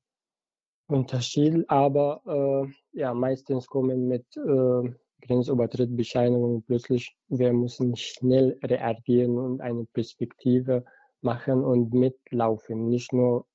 [0.93, 4.91] unterschiedlich, aber äh, ja, meistens kommen mit äh,
[5.23, 10.85] Grenzübertrittbescheinigung plötzlich, wir müssen schnell reagieren und eine Perspektive
[11.21, 12.89] machen und mitlaufen.
[12.89, 13.47] Nicht nur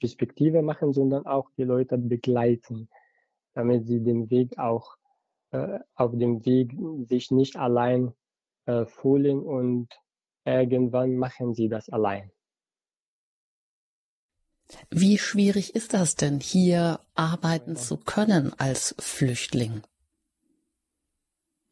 [0.00, 2.88] Perspektive machen, sondern auch die Leute begleiten,
[3.54, 4.96] damit sie den Weg auch
[5.50, 6.74] äh, auf dem Weg
[7.08, 8.12] sich nicht allein
[8.66, 9.88] äh, fühlen und
[10.44, 12.30] irgendwann machen sie das allein.
[14.90, 19.82] Wie schwierig ist das denn, hier arbeiten zu können als Flüchtling?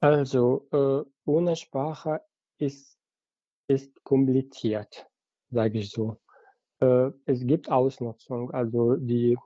[0.01, 2.21] Also, äh, ohne Sprache
[2.59, 2.99] ist,
[3.67, 5.07] ist kompliziert,
[5.51, 6.19] sage ich so.
[6.81, 9.37] Äh, es gibt Ausnutzung, also die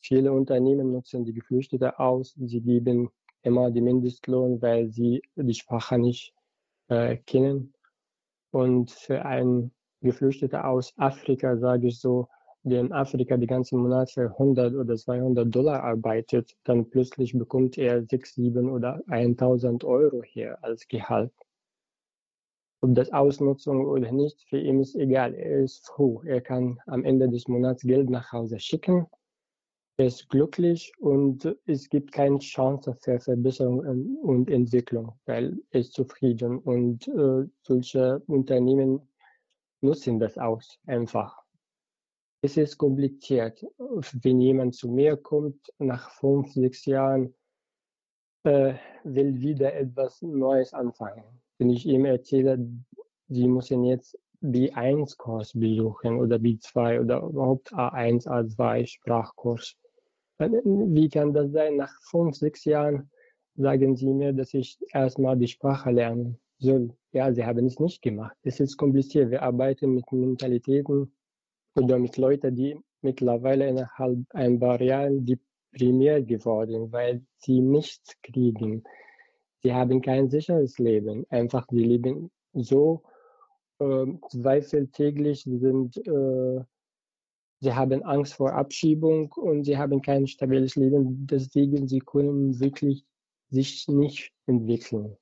[0.00, 2.34] viele Unternehmen nutzen die Geflüchteten aus.
[2.36, 3.10] Sie geben
[3.42, 6.34] immer die Mindestlohn, weil sie die Sprache nicht
[6.88, 7.74] äh, kennen.
[8.50, 12.28] Und für einen Geflüchteten aus Afrika, sage ich so,
[12.66, 18.04] der in Afrika die ganzen Monate 100 oder 200 Dollar arbeitet, dann plötzlich bekommt er
[18.04, 21.32] 6, 7 oder 1000 Euro hier als Gehalt.
[22.82, 25.34] Ob das Ausnutzung oder nicht, für ihn ist egal.
[25.34, 26.22] Er ist froh.
[26.24, 29.06] Er kann am Ende des Monats Geld nach Hause schicken.
[29.96, 35.94] Er ist glücklich und es gibt keine Chance für Verbesserung und Entwicklung, weil er ist
[35.94, 36.58] zufrieden.
[36.58, 39.00] Und äh, solche Unternehmen
[39.80, 41.45] nutzen das aus einfach
[42.42, 43.64] es ist kompliziert.
[43.78, 47.34] Wenn jemand zu mir kommt, nach fünf, sechs Jahren,
[48.44, 51.24] äh, will wieder etwas Neues anfangen.
[51.58, 52.58] Wenn ich ihm erzähle,
[53.28, 59.76] sie müssen jetzt B1-Kurs besuchen oder B2 oder überhaupt A1, A2 Sprachkurs.
[60.38, 61.76] Wie kann das sein?
[61.76, 63.10] Nach fünf, sechs Jahren
[63.56, 66.94] sagen sie mir, dass ich erstmal die Sprache lernen soll.
[67.12, 68.36] Ja, sie haben es nicht gemacht.
[68.42, 69.30] Es ist kompliziert.
[69.30, 71.10] Wir arbeiten mit Mentalitäten,
[71.76, 78.82] oder mit Leuten, die mittlerweile innerhalb ein paar Jahren deprimiert geworden, weil sie nichts kriegen.
[79.62, 81.24] Sie haben kein sicheres Leben.
[81.28, 83.02] Einfach, die leben so
[83.78, 86.64] äh, Zweifel täglich, sind, äh,
[87.60, 91.26] sie haben Angst vor Abschiebung und sie haben kein stabiles Leben.
[91.26, 93.04] Deswegen, sie können wirklich
[93.50, 95.16] sich nicht entwickeln.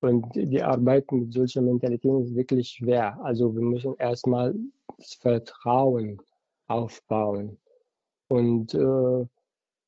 [0.00, 3.18] Und die Arbeit mit solcher Mentalität ist wirklich schwer.
[3.22, 4.54] Also wir müssen erstmal
[4.98, 6.20] das Vertrauen
[6.66, 7.58] aufbauen
[8.28, 9.26] und äh,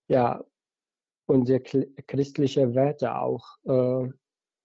[0.08, 0.44] ja,
[1.26, 4.08] unsere christliche Werte auch äh,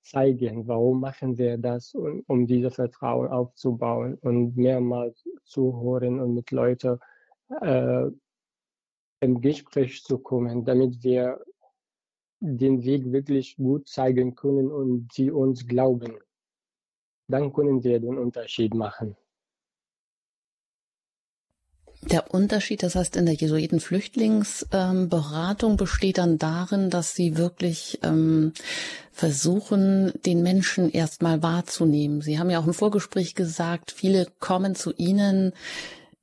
[0.04, 0.68] zeigen.
[0.68, 7.00] Warum machen wir das, um, um dieses Vertrauen aufzubauen und mehrmals zuhören und mit Leuten
[7.62, 8.06] äh,
[9.20, 11.40] im Gespräch zu kommen, damit wir
[12.46, 16.18] den Weg wirklich gut zeigen können und sie uns glauben.
[17.30, 19.16] Dann können wir den Unterschied machen.
[22.12, 28.52] Der Unterschied, das heißt, in der Jesuitenflüchtlingsberatung ähm, besteht dann darin, dass sie wirklich ähm,
[29.14, 32.20] versuchen, den Menschen erstmal wahrzunehmen.
[32.20, 35.54] Sie haben ja auch im Vorgespräch gesagt, viele kommen zu Ihnen,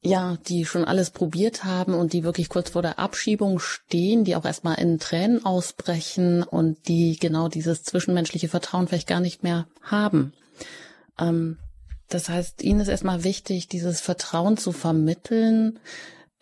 [0.02, 4.34] ja, die schon alles probiert haben und die wirklich kurz vor der Abschiebung stehen, die
[4.34, 9.66] auch erstmal in Tränen ausbrechen und die genau dieses zwischenmenschliche Vertrauen vielleicht gar nicht mehr
[9.82, 10.32] haben.
[11.18, 11.58] Ähm,
[12.08, 15.78] das heißt, Ihnen ist erstmal wichtig, dieses Vertrauen zu vermitteln.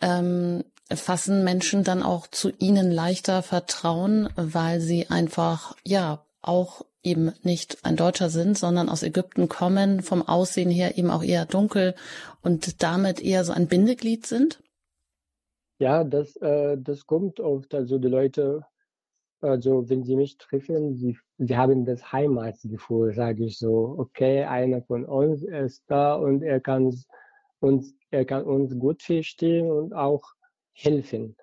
[0.01, 7.33] Ähm, fassen Menschen dann auch zu Ihnen leichter Vertrauen, weil sie einfach, ja, auch eben
[7.43, 11.95] nicht ein Deutscher sind, sondern aus Ägypten kommen, vom Aussehen her eben auch eher dunkel
[12.41, 14.61] und damit eher so ein Bindeglied sind?
[15.79, 17.73] Ja, das, äh, das kommt oft.
[17.73, 18.65] Also die Leute
[19.41, 23.95] also wenn sie mich treffen, sie, sie haben das Heimatgefühl, sage ich so.
[23.97, 26.93] Okay, einer von uns ist da und er kann
[27.59, 30.23] uns, er kann uns gut verstehen und auch
[30.73, 31.37] helfen.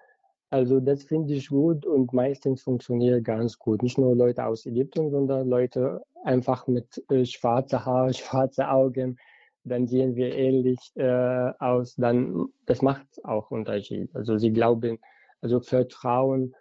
[0.51, 3.83] Also das finde ich gut und meistens funktioniert ganz gut.
[3.83, 9.19] Nicht nur Leute aus Ägypten, sondern Leute einfach mit äh, schwarzer Haar, schwarze Augen.
[9.65, 11.97] Dann sehen wir ähnlich äh, aus.
[11.97, 14.15] Dann das macht auch Unterschied.
[14.15, 14.99] Also sie glauben,
[15.41, 16.55] also Vertrauen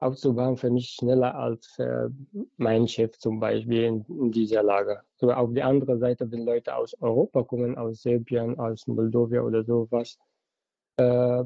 [0.00, 2.10] aufzubauen für mich schneller als für
[2.56, 5.02] mein Chef zum Beispiel in, in dieser Lage.
[5.16, 9.62] So auf die andere Seite, wenn Leute aus Europa kommen, aus Serbien, aus Moldawien oder
[9.62, 10.18] sowas,
[10.96, 11.44] äh,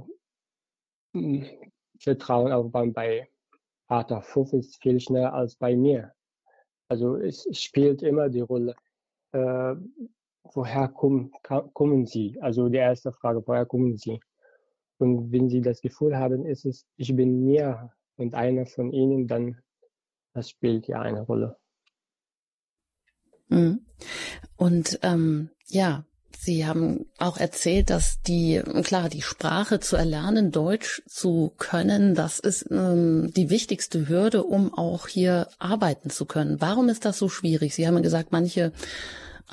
[1.98, 3.28] Vertrauen aufbauen bei
[3.86, 6.12] Vater Fuff ist viel schneller als bei mir.
[6.88, 8.74] Also es spielt immer die Rolle.
[9.32, 9.74] äh,
[10.52, 11.32] woher kommen,
[11.72, 12.38] kommen Sie?
[12.40, 14.20] Also die erste Frage, woher kommen Sie?
[14.98, 19.26] Und wenn Sie das Gefühl haben, ist es, ich bin näher und einer von Ihnen,
[19.26, 19.60] dann
[20.34, 21.56] das spielt ja eine Rolle.
[23.48, 23.86] Mhm.
[24.56, 26.04] Und ähm, ja,
[26.44, 32.38] Sie haben auch erzählt, dass die, klar, die Sprache zu erlernen, Deutsch zu können, das
[32.38, 36.60] ist ähm, die wichtigste Hürde, um auch hier arbeiten zu können.
[36.60, 37.74] Warum ist das so schwierig?
[37.74, 38.72] Sie haben gesagt, manche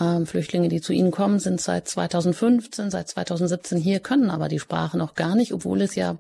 [0.02, 4.60] ähm, Flüchtlinge, die zu Ihnen kommen, sind seit 2015, seit 2017 hier, können aber die
[4.60, 6.18] Sprache noch gar nicht, obwohl es ja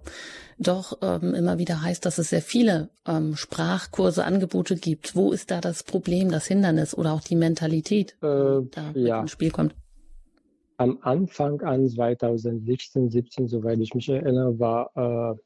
[0.57, 5.17] doch ähm, immer wieder heißt, dass es sehr viele ähm, Sprachkurse, Angebote gibt.
[5.17, 9.21] Wo ist da das Problem, das Hindernis oder auch die Mentalität, äh, da ja.
[9.21, 9.75] ins Spiel kommt?
[10.81, 15.37] Am Anfang an 2016, 17, soweit ich mich erinnere, war, äh,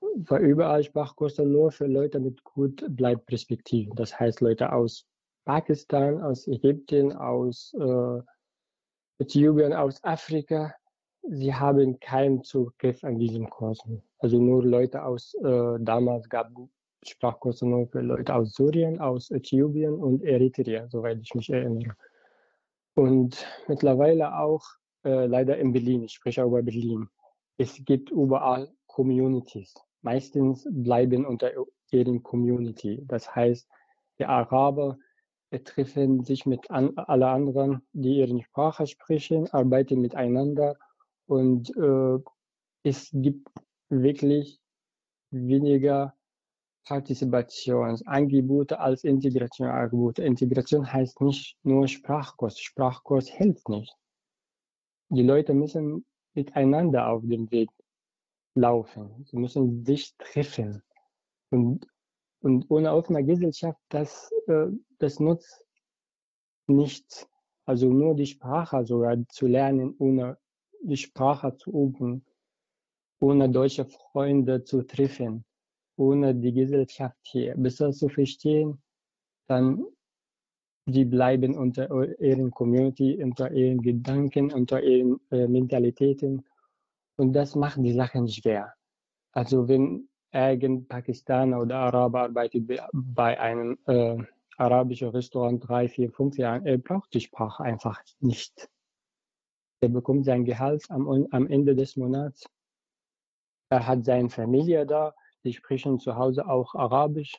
[0.00, 3.94] war überall Sprachkurse nur für Leute mit gut Bleibperspektiven.
[3.94, 5.04] Das heißt Leute aus
[5.44, 8.22] Pakistan, aus Ägypten, aus äh,
[9.22, 10.72] Äthiopien, aus Afrika,
[11.28, 14.02] sie haben keinen Zugriff an diesen Kursen.
[14.18, 16.50] Also nur Leute aus, äh, damals gab
[17.06, 21.94] Sprachkurse nur für Leute aus Syrien, aus Äthiopien und Eritrea, soweit ich mich erinnere.
[22.94, 24.64] Und mittlerweile auch
[25.04, 27.08] äh, leider in Berlin, ich spreche über Berlin.
[27.58, 29.74] Es gibt überall Communities.
[30.02, 31.50] Meistens bleiben unter
[31.90, 33.02] ihren Community.
[33.06, 33.68] Das heißt,
[34.18, 34.98] die Araber
[35.64, 40.76] treffen sich mit an, alle anderen, die ihre Sprache sprechen, arbeiten miteinander
[41.26, 42.18] und äh,
[42.82, 43.48] es gibt
[43.88, 44.60] wirklich
[45.30, 46.14] weniger
[46.84, 50.22] Partizipationsangebote als Integrationsangebote.
[50.22, 52.58] Integration heißt nicht nur Sprachkurs.
[52.58, 53.94] Sprachkurs hilft nicht.
[55.08, 57.70] Die Leute müssen miteinander auf dem Weg
[58.54, 59.24] laufen.
[59.24, 60.82] Sie müssen sich treffen.
[61.50, 61.86] Und,
[62.40, 64.66] und ohne offene Gesellschaft, das, äh,
[64.98, 65.64] das nutzt
[66.66, 67.28] nichts.
[67.66, 70.38] Also nur die Sprache sogar zu lernen, ohne
[70.82, 72.24] die Sprache zu üben,
[73.20, 75.44] ohne deutsche Freunde zu treffen,
[75.96, 78.82] ohne die Gesellschaft hier besser zu verstehen,
[79.46, 79.84] dann
[80.86, 81.88] sie bleiben unter
[82.20, 86.44] ihren Community, unter ihren Gedanken, unter ihren äh, Mentalitäten
[87.16, 88.74] und das macht die Sachen schwer.
[89.32, 94.16] Also wenn irgendein Pakistaner oder Araber arbeitet bei einem äh,
[94.56, 98.68] arabischen Restaurant drei, vier, fünf Jahren, er braucht die Sprache einfach nicht.
[99.80, 102.46] Er bekommt sein Gehalt am, am Ende des Monats.
[103.70, 107.34] Er hat seine Familie da, die sprechen zu Hause auch Arabisch.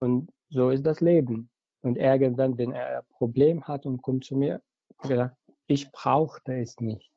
[0.00, 1.50] Und so ist das Leben.
[1.82, 4.62] Und irgendwann, wenn er ein Problem hat und kommt zu mir,
[5.02, 5.36] gesagt,
[5.66, 7.12] ich brauchte es nicht.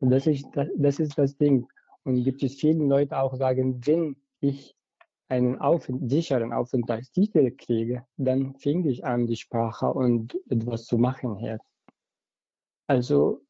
[0.00, 1.66] Und das ist das, das ist das Ding.
[2.04, 4.76] Und gibt es viele Leute auch sagen, wenn ich
[5.28, 11.36] einen auf, sicheren Aufenthaltstitel kriege, dann fing ich an, die Sprache und etwas zu machen
[11.36, 11.58] hier.
[12.86, 13.40] Also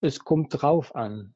[0.00, 1.34] es kommt drauf an.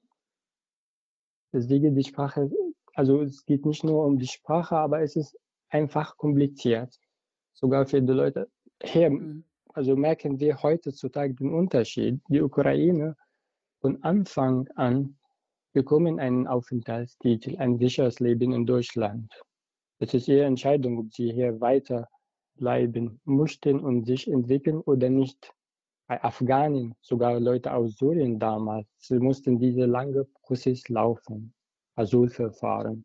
[1.53, 2.51] Deswegen die Sprache,
[2.99, 6.99] also es geht nicht nur um die Sprache, aber es ist einfach kompliziert.
[7.53, 8.51] Sogar für die Leute
[8.83, 9.45] hier, mhm.
[9.73, 12.21] also merken wir heutzutage den Unterschied.
[12.29, 13.17] Die Ukraine
[13.81, 15.17] von Anfang an
[15.73, 19.33] bekommen einen Aufenthaltstitel, ein sicheres Leben in Deutschland.
[20.01, 22.09] Es ist ihre Entscheidung, ob sie hier weiter
[22.57, 25.55] bleiben möchten und sich entwickeln oder nicht
[26.09, 31.55] bei Afghanen, sogar Leute aus Syrien damals, sie mussten diese lange Prozess laufen,
[31.99, 33.05] Asylverfahren.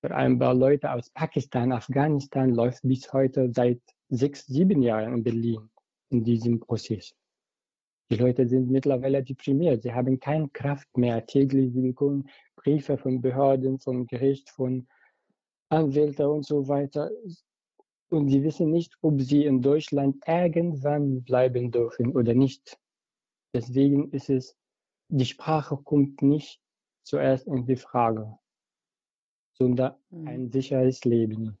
[0.00, 5.22] Für ein paar Leute aus Pakistan, Afghanistan läuft bis heute seit sechs, sieben Jahren in
[5.24, 5.70] Berlin
[6.10, 7.14] in diesem Prozess.
[8.10, 9.82] Die Leute sind mittlerweile deprimiert.
[9.82, 11.26] Sie haben keine Kraft mehr.
[11.26, 14.86] Täglich sie bekommen Briefe von Behörden, vom Gericht, von
[15.68, 17.10] Anwälten und so weiter
[18.10, 22.78] und sie wissen nicht, ob sie in Deutschland irgendwann bleiben dürfen oder nicht.
[23.52, 24.56] Deswegen ist es,
[25.08, 26.60] die Sprache kommt nicht
[27.06, 28.36] zuerst in die Frage,
[29.54, 30.28] sondern mhm.
[30.28, 31.56] ein sicheres Leben.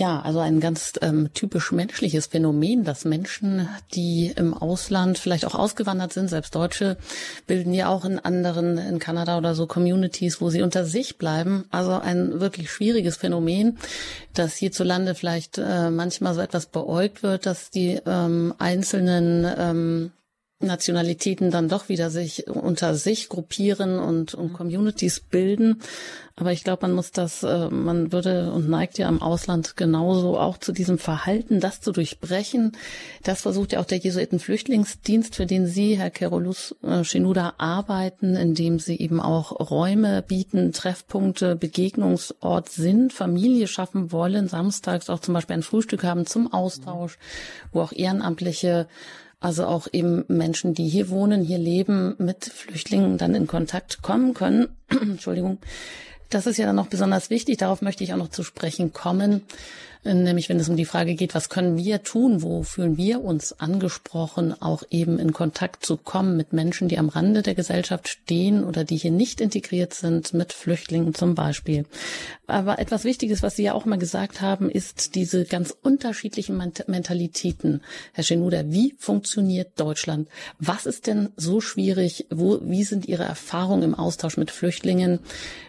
[0.00, 5.54] Ja, also ein ganz ähm, typisch menschliches Phänomen, dass Menschen, die im Ausland vielleicht auch
[5.54, 6.96] ausgewandert sind, selbst Deutsche,
[7.46, 11.66] bilden ja auch in anderen, in Kanada oder so Communities, wo sie unter sich bleiben.
[11.70, 13.76] Also ein wirklich schwieriges Phänomen,
[14.32, 20.12] dass hierzulande vielleicht äh, manchmal so etwas beäugt wird, dass die ähm, einzelnen ähm,
[20.60, 25.80] Nationalitäten dann doch wieder sich unter sich gruppieren und, und Communities bilden.
[26.36, 30.38] Aber ich glaube, man muss das, äh, man würde und neigt ja im Ausland genauso
[30.38, 32.72] auch zu diesem Verhalten, das zu durchbrechen.
[33.22, 38.78] Das versucht ja auch der Jesuitenflüchtlingsdienst, für den Sie, Herr Kerolus äh, Shinuda, arbeiten, indem
[38.78, 45.56] Sie eben auch Räume bieten, Treffpunkte, Begegnungsort sind, Familie schaffen wollen, samstags auch zum Beispiel
[45.56, 47.18] ein Frühstück haben zum Austausch,
[47.72, 48.88] wo auch Ehrenamtliche
[49.40, 54.34] also auch eben Menschen, die hier wohnen, hier leben, mit Flüchtlingen dann in Kontakt kommen
[54.34, 54.68] können.
[54.88, 55.58] Entschuldigung.
[56.28, 57.56] Das ist ja dann noch besonders wichtig.
[57.56, 59.42] Darauf möchte ich auch noch zu sprechen kommen
[60.04, 63.58] nämlich wenn es um die Frage geht, was können wir tun, wo fühlen wir uns
[63.60, 68.64] angesprochen, auch eben in Kontakt zu kommen mit Menschen, die am Rande der Gesellschaft stehen
[68.64, 71.84] oder die hier nicht integriert sind, mit Flüchtlingen zum Beispiel.
[72.46, 77.82] Aber etwas Wichtiges, was Sie ja auch mal gesagt haben, ist diese ganz unterschiedlichen Mentalitäten.
[78.12, 80.28] Herr Schenuder, wie funktioniert Deutschland?
[80.58, 82.26] Was ist denn so schwierig?
[82.30, 85.20] Wo, wie sind Ihre Erfahrungen im Austausch mit Flüchtlingen,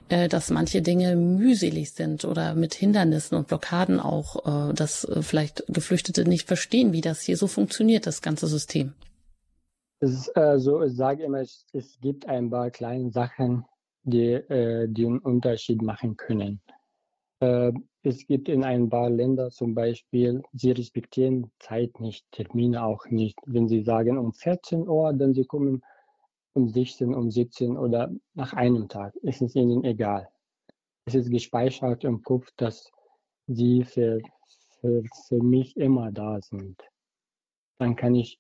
[0.10, 5.04] äh, dass manche Dinge mühselig sind oder mit Hindernissen und Blockaden auch auch, äh, dass
[5.04, 8.94] äh, vielleicht Geflüchtete nicht verstehen, wie das hier so funktioniert, das ganze System.
[10.00, 13.66] Es äh, so, ich sage immer, es, es, gibt ein paar kleine Sachen,
[14.04, 16.62] die, äh, die einen Unterschied machen können.
[17.40, 17.72] Äh,
[18.04, 23.38] es gibt in ein paar Ländern zum Beispiel, sie respektieren Zeit nicht, Termine auch nicht.
[23.46, 25.84] Wenn sie sagen um 14 Uhr, dann sie kommen
[26.54, 29.14] um 16, um 17 oder nach einem Tag.
[29.24, 30.28] Es ist ihnen egal.
[31.06, 32.92] Es ist gespeichert im Kopf, dass
[33.54, 34.22] die für,
[34.80, 36.82] für, für mich immer da sind.
[37.78, 38.40] Dann kann ich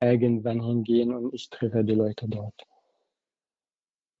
[0.00, 2.66] irgendwann hingehen und ich treffe die Leute dort.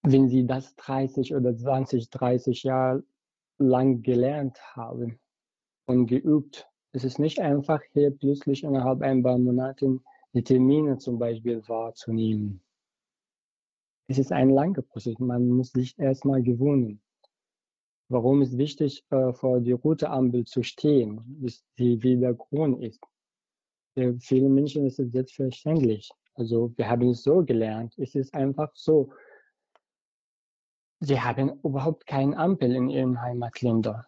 [0.02, 3.04] Wenn sie das 30 oder 20, 30 Jahre
[3.58, 5.18] lang gelernt haben
[5.86, 10.04] und geübt, es ist nicht einfach hier plötzlich innerhalb ein paar Monaten
[10.34, 12.62] die Termine zum Beispiel wahrzunehmen.
[14.08, 15.18] Es ist ein langer Prozess.
[15.18, 17.00] Man muss sich erstmal gewöhnen
[18.12, 23.00] warum es wichtig äh, vor die rote Ampel zu stehen, bis sie wieder grün ist.
[23.94, 26.10] Für viele Menschen ist es selbstverständlich.
[26.34, 27.94] Also wir haben es so gelernt.
[27.98, 29.12] Es ist einfach so.
[31.00, 34.04] Sie haben überhaupt keine Ampel in ihren Heimatländern.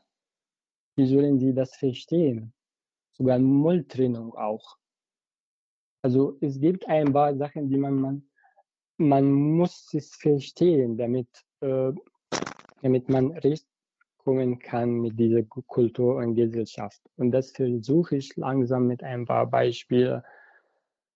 [0.97, 2.53] Wie sollen sie das verstehen?
[3.13, 4.77] Sogar Mülltrennung auch.
[6.03, 8.31] Also es gibt ein paar Sachen, die man, man,
[8.99, 11.29] man muss es verstehen, damit,
[11.61, 11.93] äh,
[12.83, 13.67] damit man recht
[14.25, 17.01] kommen kann mit dieser Kultur und Gesellschaft.
[17.17, 20.23] Und das versuche ich langsam mit ein paar Beispielen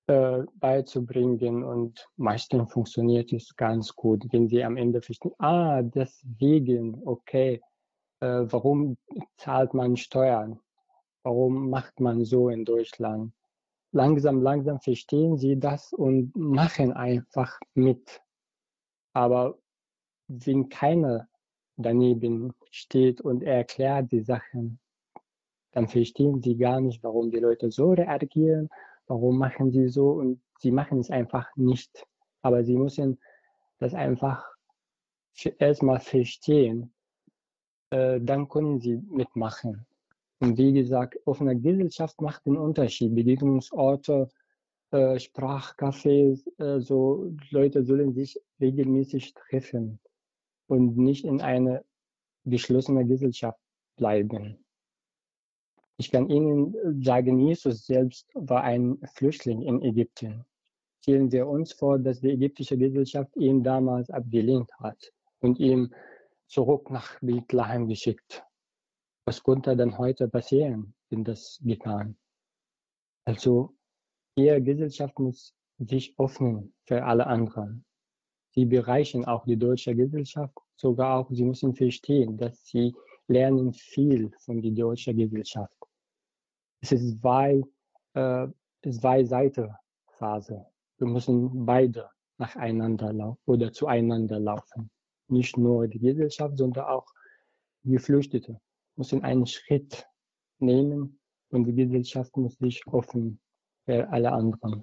[0.09, 7.01] äh, beizubringen und meistens funktioniert es ganz gut, wenn sie am Ende verstehen, ah, deswegen,
[7.05, 7.61] okay,
[8.21, 8.97] äh, warum
[9.37, 10.61] zahlt man Steuern?
[11.25, 13.33] Warum macht man so in Deutschland?
[13.93, 18.23] Langsam, langsam verstehen sie das und machen einfach mit.
[19.13, 19.59] Aber
[20.29, 21.28] wenn keiner
[21.79, 24.79] daneben steht und erklärt die Sachen,
[25.73, 28.69] dann verstehen sie gar nicht, warum die Leute so reagieren,
[29.07, 32.05] warum machen sie so und sie machen es einfach nicht.
[32.43, 33.19] Aber sie müssen
[33.79, 34.45] das einfach
[35.59, 36.93] erstmal verstehen,
[37.91, 39.87] äh, dann können sie mitmachen.
[40.41, 43.15] Und wie gesagt, offene Gesellschaft macht den Unterschied.
[43.15, 44.29] Begegnungsorte,
[44.91, 50.01] äh, Sprachcafés, äh, so Leute sollen sich regelmäßig treffen
[50.69, 51.85] und nicht in eine
[52.45, 53.59] geschlossene Gesellschaft
[53.97, 54.65] bleiben.
[55.97, 60.45] Ich kann Ihnen sagen, Jesus selbst war ein Flüchtling in Ägypten.
[61.03, 65.93] Stellen wir uns vor, dass die ägyptische Gesellschaft ihn damals abgelehnt hat und ihn
[66.47, 68.45] zurück nach Bethlehem geschickt.
[69.25, 72.17] Was konnte dann heute passieren, wenn das getan?
[73.25, 73.75] Also,
[74.37, 77.85] Ihre Gesellschaft muss sich öffnen für alle anderen
[78.59, 80.57] sie bereichern auch die deutsche Gesellschaft.
[80.75, 82.93] Sogar auch, sie müssen verstehen, dass sie
[83.29, 85.73] lernen viel von der deutschen Gesellschaft.
[86.81, 87.63] Es ist zwei,
[88.15, 88.49] äh,
[88.83, 89.73] zwei Seiten
[90.19, 90.67] Phase.
[90.99, 94.91] Wir müssen beide nacheinander laufen oder zueinander laufen.
[95.29, 97.07] Nicht nur die Gesellschaft, sondern auch
[97.85, 98.61] die Geflüchtete
[98.97, 100.05] müssen einen Schritt
[100.59, 103.39] nehmen und die Gesellschaft muss sich offen
[103.85, 104.83] für alle anderen.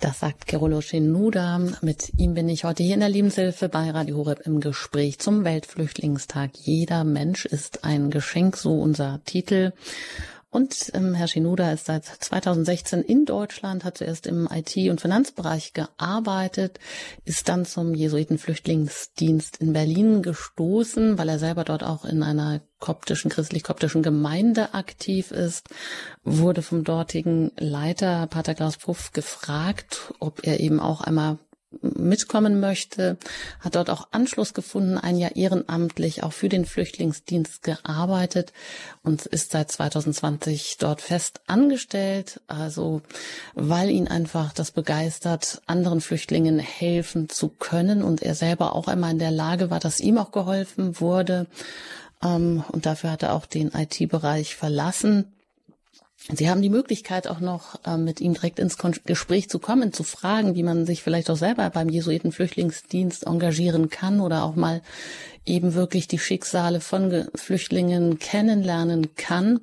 [0.00, 1.60] Das sagt Kerolo Nuda.
[1.82, 5.44] Mit ihm bin ich heute hier in der Lebenshilfe bei Radio Horeb im Gespräch zum
[5.44, 6.50] Weltflüchtlingstag.
[6.54, 9.72] Jeder Mensch ist ein Geschenk, so unser Titel.
[10.50, 15.74] Und ähm, Herr Shinoda ist seit 2016 in Deutschland, hat zuerst im IT- und Finanzbereich
[15.74, 16.80] gearbeitet,
[17.24, 23.30] ist dann zum Jesuitenflüchtlingsdienst in Berlin gestoßen, weil er selber dort auch in einer koptischen,
[23.30, 25.68] christlich-koptischen Gemeinde aktiv ist,
[26.24, 31.38] wurde vom dortigen Leiter Pater Klaus Puff gefragt, ob er eben auch einmal
[31.82, 33.16] mitkommen möchte,
[33.60, 38.52] hat dort auch Anschluss gefunden, ein Jahr ehrenamtlich auch für den Flüchtlingsdienst gearbeitet
[39.02, 42.40] und ist seit 2020 dort fest angestellt.
[42.48, 43.02] Also
[43.54, 49.12] weil ihn einfach das begeistert, anderen Flüchtlingen helfen zu können und er selber auch einmal
[49.12, 51.46] in der Lage war, dass ihm auch geholfen wurde.
[52.22, 55.32] Ähm, und dafür hat er auch den IT-Bereich verlassen
[56.28, 60.04] Sie haben die Möglichkeit auch noch äh, mit ihm direkt ins Gespräch zu kommen, zu
[60.04, 64.82] fragen, wie man sich vielleicht auch selber beim Jesuitenflüchtlingsdienst engagieren kann oder auch mal
[65.46, 69.60] eben wirklich die Schicksale von Flüchtlingen kennenlernen kann.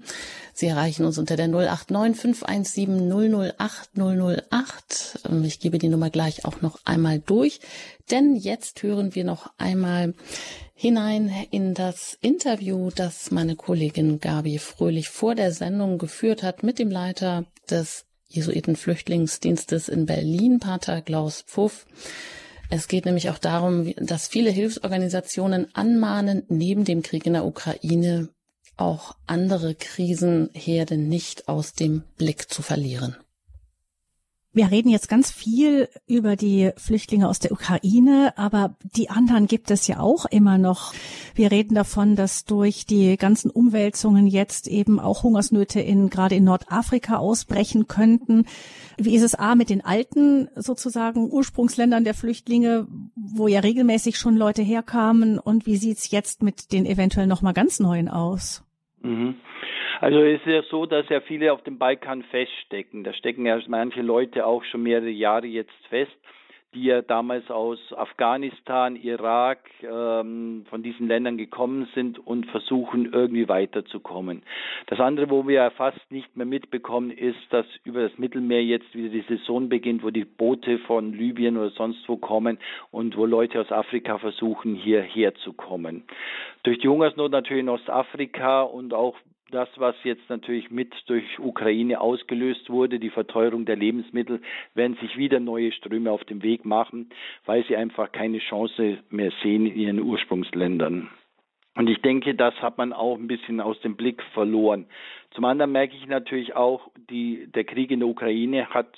[0.53, 3.09] Sie erreichen uns unter der 089 517
[3.57, 5.19] 008 008.
[5.43, 7.59] Ich gebe die Nummer gleich auch noch einmal durch,
[8.09, 10.13] denn jetzt hören wir noch einmal
[10.73, 16.79] hinein in das Interview, das meine Kollegin Gabi Fröhlich vor der Sendung geführt hat mit
[16.79, 21.85] dem Leiter des Jesuitenflüchtlingsdienstes in Berlin, Pater Klaus Pfuff.
[22.69, 28.29] Es geht nämlich auch darum, dass viele Hilfsorganisationen anmahnen, neben dem Krieg in der Ukraine
[28.75, 33.15] auch andere Krisenherde nicht aus dem Blick zu verlieren.
[34.57, 39.69] Wir reden jetzt ganz viel über die Flüchtlinge aus der Ukraine, aber die anderen gibt
[39.69, 40.95] es ja auch immer noch.
[41.35, 46.43] Wir reden davon, dass durch die ganzen Umwälzungen jetzt eben auch Hungersnöte in, gerade in
[46.45, 48.47] Nordafrika ausbrechen könnten.
[48.97, 54.37] Wie ist es A mit den alten sozusagen Ursprungsländern der Flüchtlinge, wo ja regelmäßig schon
[54.37, 58.63] Leute herkamen und wie sieht's jetzt mit den eventuell nochmal ganz neuen aus?
[59.03, 59.35] Mhm.
[59.99, 63.03] Also es ist ja so, dass ja viele auf dem Balkan feststecken.
[63.03, 66.15] Da stecken ja manche Leute auch schon mehrere Jahre jetzt fest,
[66.75, 73.47] die ja damals aus Afghanistan, Irak, ähm, von diesen Ländern gekommen sind und versuchen irgendwie
[73.47, 74.43] weiterzukommen.
[74.85, 78.93] Das andere, wo wir ja fast nicht mehr mitbekommen, ist, dass über das Mittelmeer jetzt
[78.93, 82.59] wieder die Saison beginnt, wo die Boote von Libyen oder sonst wo kommen
[82.91, 86.03] und wo Leute aus Afrika versuchen, hierher zu kommen.
[86.61, 89.15] Durch die Hungersnot natürlich in Ostafrika und auch
[89.51, 94.41] das, was jetzt natürlich mit durch Ukraine ausgelöst wurde, die Verteuerung der Lebensmittel,
[94.73, 97.09] werden sich wieder neue Ströme auf den Weg machen,
[97.45, 101.09] weil sie einfach keine Chance mehr sehen in ihren Ursprungsländern.
[101.75, 104.87] Und ich denke, das hat man auch ein bisschen aus dem Blick verloren.
[105.31, 108.97] Zum anderen merke ich natürlich auch, die, der Krieg in der Ukraine hat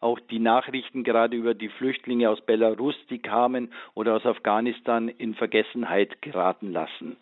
[0.00, 5.34] auch die Nachrichten gerade über die Flüchtlinge aus Belarus, die kamen oder aus Afghanistan in
[5.34, 7.16] Vergessenheit geraten lassen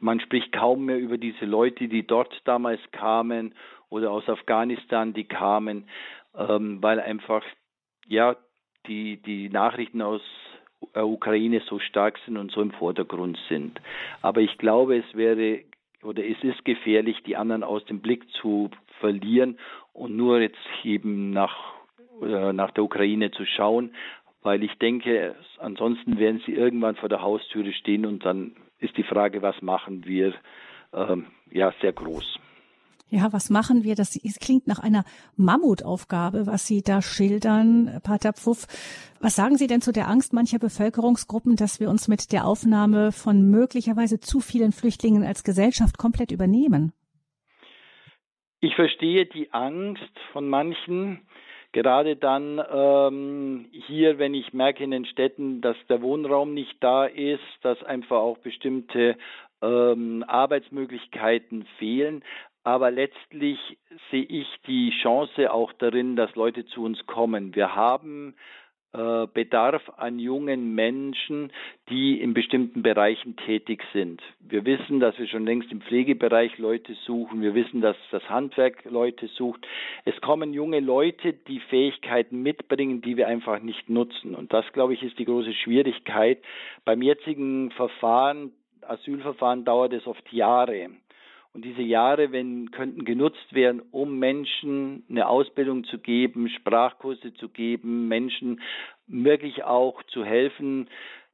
[0.00, 3.54] man spricht kaum mehr über diese Leute, die dort damals kamen
[3.90, 5.88] oder aus Afghanistan, die kamen,
[6.36, 7.42] ähm, weil einfach
[8.06, 8.36] ja
[8.86, 10.22] die die Nachrichten aus
[10.94, 13.80] der Ukraine so stark sind und so im Vordergrund sind.
[14.22, 15.62] Aber ich glaube, es wäre
[16.02, 18.70] oder es ist gefährlich, die anderen aus dem Blick zu
[19.00, 19.58] verlieren
[19.92, 21.56] und nur jetzt eben nach
[22.22, 23.94] äh, nach der Ukraine zu schauen,
[24.42, 29.04] weil ich denke, ansonsten werden sie irgendwann vor der Haustüre stehen und dann ist die
[29.04, 30.34] Frage, was machen wir,
[30.92, 32.38] ähm, ja, sehr groß.
[33.10, 33.94] Ja, was machen wir?
[33.94, 35.04] Das klingt nach einer
[35.36, 38.66] Mammutaufgabe, was Sie da schildern, Pater Pfuff.
[39.18, 43.10] Was sagen Sie denn zu der Angst mancher Bevölkerungsgruppen, dass wir uns mit der Aufnahme
[43.10, 46.92] von möglicherweise zu vielen Flüchtlingen als Gesellschaft komplett übernehmen?
[48.60, 51.26] Ich verstehe die Angst von manchen,
[51.78, 57.04] Gerade dann ähm, hier, wenn ich merke in den Städten, dass der Wohnraum nicht da
[57.04, 59.16] ist, dass einfach auch bestimmte
[59.62, 62.24] ähm, Arbeitsmöglichkeiten fehlen.
[62.64, 63.60] Aber letztlich
[64.10, 67.54] sehe ich die Chance auch darin, dass Leute zu uns kommen.
[67.54, 68.34] Wir haben
[68.92, 71.52] Bedarf an jungen Menschen,
[71.90, 74.22] die in bestimmten Bereichen tätig sind.
[74.40, 77.42] Wir wissen, dass wir schon längst im Pflegebereich Leute suchen.
[77.42, 79.66] Wir wissen, dass das Handwerk Leute sucht.
[80.06, 84.34] Es kommen junge Leute, die Fähigkeiten mitbringen, die wir einfach nicht nutzen.
[84.34, 86.38] Und das, glaube ich, ist die große Schwierigkeit.
[86.86, 90.88] Beim jetzigen Verfahren, Asylverfahren dauert es oft Jahre.
[91.58, 97.48] Und diese Jahre wenn, könnten genutzt werden, um Menschen eine Ausbildung zu geben, Sprachkurse zu
[97.48, 98.60] geben, Menschen
[99.08, 100.88] wirklich auch zu helfen,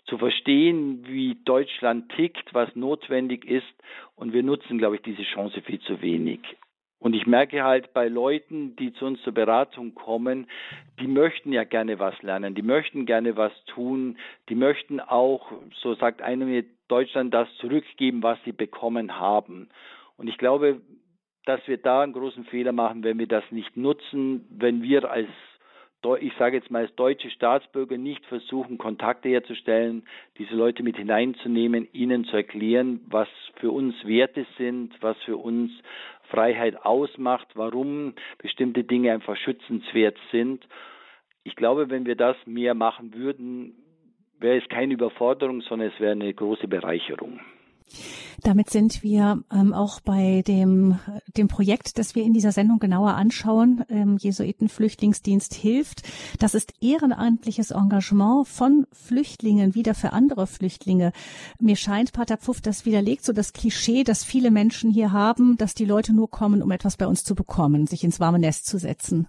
[0.07, 3.67] zu verstehen, wie Deutschland tickt, was notwendig ist.
[4.17, 6.41] Und wir nutzen, glaube ich, diese Chance viel zu wenig.
[7.01, 10.47] Und ich merke halt bei Leuten, die zu uns zur Beratung kommen,
[11.01, 14.17] die möchten ja gerne was lernen, die möchten gerne was tun,
[14.49, 15.53] die möchten auch,
[15.83, 19.69] so sagt einer mir, Deutschland das zurückgeben, was sie bekommen haben.
[20.17, 20.81] Und ich glaube,
[21.45, 25.29] dass wir da einen großen Fehler machen, wenn wir das nicht nutzen, wenn wir als
[26.21, 30.07] ich sage jetzt mal als deutsche Staatsbürger nicht versuchen, Kontakte herzustellen,
[30.37, 35.73] diese Leute mit hineinzunehmen, ihnen zu erklären, was für uns Werte sind, was für uns
[36.25, 40.67] Freiheit ausmacht, warum bestimmte Dinge einfach schützenswert sind.
[41.43, 43.75] Ich glaube, wenn wir das mehr machen würden,
[44.39, 47.41] wäre es keine Überforderung, sondern es wäre eine große Bereicherung.
[48.43, 50.99] Damit sind wir ähm, auch bei dem,
[51.37, 53.85] dem Projekt, das wir in dieser Sendung genauer anschauen.
[53.89, 56.03] Ähm, Jesuitenflüchtlingsdienst hilft.
[56.41, 61.13] Das ist ehrenamtliches Engagement von Flüchtlingen wieder für andere Flüchtlinge.
[61.61, 65.75] Mir scheint, Pater Pfuff, das widerlegt so das Klischee, das viele Menschen hier haben, dass
[65.75, 68.79] die Leute nur kommen, um etwas bei uns zu bekommen, sich ins warme Nest zu
[68.79, 69.29] setzen.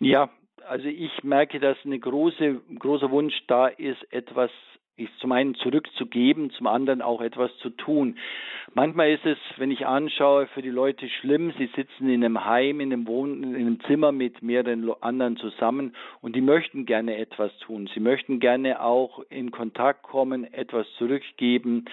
[0.00, 0.30] Ja,
[0.68, 4.50] also ich merke, dass ein große, großer Wunsch da ist, etwas
[5.04, 8.16] ist zum einen zurückzugeben, zum anderen auch etwas zu tun.
[8.74, 11.52] Manchmal ist es, wenn ich anschaue, für die Leute schlimm.
[11.58, 15.94] Sie sitzen in einem Heim, in einem, Wohn in einem Zimmer mit mehreren anderen zusammen
[16.22, 17.90] und die möchten gerne etwas tun.
[17.92, 21.84] Sie möchten gerne auch in Kontakt kommen, etwas zurückgeben.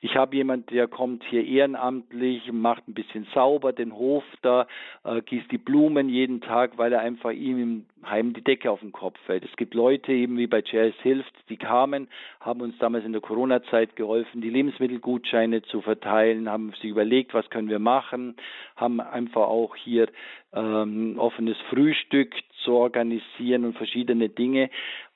[0.00, 4.68] Ich habe jemand, der kommt hier ehrenamtlich, macht ein bisschen sauber den Hof da,
[5.04, 8.92] äh, gießt die Blumen jeden Tag, weil er einfach ihm Heim die Decke auf den
[8.92, 9.44] Kopf fällt.
[9.44, 12.08] Es gibt Leute eben wie bei Jazz Hilft, die kamen,
[12.40, 17.50] haben uns damals in der Corona-Zeit geholfen, die Lebensmittelgutscheine zu verteilen, haben sich überlegt, was
[17.50, 18.36] können wir machen,
[18.76, 20.08] haben einfach auch hier
[20.52, 22.34] ähm, offenes Frühstück
[22.64, 24.70] zu organisieren und verschiedene Dinge,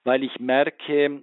[0.05, 1.22] weil ich merke,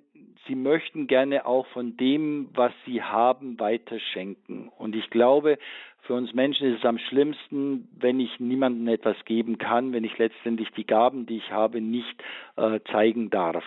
[0.49, 4.69] sie möchten gerne auch von dem, was sie haben, weiter schenken.
[4.77, 5.57] Und ich glaube,
[6.01, 10.17] für uns Menschen ist es am schlimmsten, wenn ich niemandem etwas geben kann, wenn ich
[10.17, 12.21] letztendlich die Gaben, die ich habe, nicht
[12.57, 13.63] äh, zeigen darf.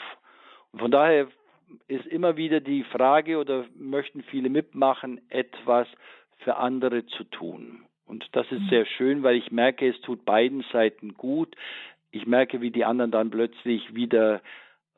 [0.72, 1.28] Und von daher
[1.88, 5.86] ist immer wieder die Frage oder möchten viele mitmachen, etwas
[6.38, 7.84] für andere zu tun.
[8.06, 8.68] Und das ist mhm.
[8.68, 11.54] sehr schön, weil ich merke, es tut beiden Seiten gut.
[12.10, 14.42] Ich merke, wie die anderen dann plötzlich wieder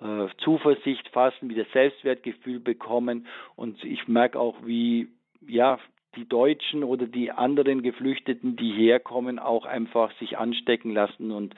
[0.01, 3.27] äh, Zuversicht fassen, wieder Selbstwertgefühl bekommen.
[3.57, 5.09] Und ich merke auch, wie
[5.47, 5.79] ja
[6.17, 11.55] die Deutschen oder die anderen Geflüchteten, die herkommen, auch einfach sich anstecken lassen und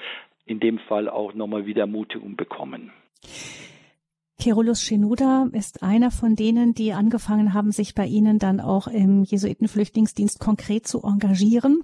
[0.46, 2.92] in dem Fall auch nochmal wieder Ermutigung bekommen.
[4.38, 9.24] Kerolus Schenuda ist einer von denen, die angefangen haben, sich bei Ihnen dann auch im
[9.24, 11.82] Jesuitenflüchtlingsdienst konkret zu engagieren.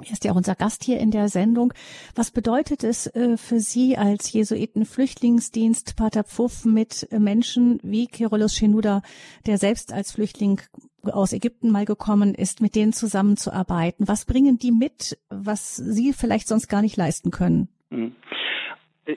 [0.00, 1.74] Er ist ja auch unser Gast hier in der Sendung.
[2.14, 9.02] Was bedeutet es äh, für Sie als Jesuitenflüchtlingsdienst Pater Pfuff mit Menschen wie Kerolus Schenuda,
[9.46, 10.60] der selbst als Flüchtling
[11.02, 14.08] aus Ägypten mal gekommen ist, mit denen zusammenzuarbeiten?
[14.08, 17.68] Was bringen die mit, was Sie vielleicht sonst gar nicht leisten können?
[17.90, 18.14] Hm.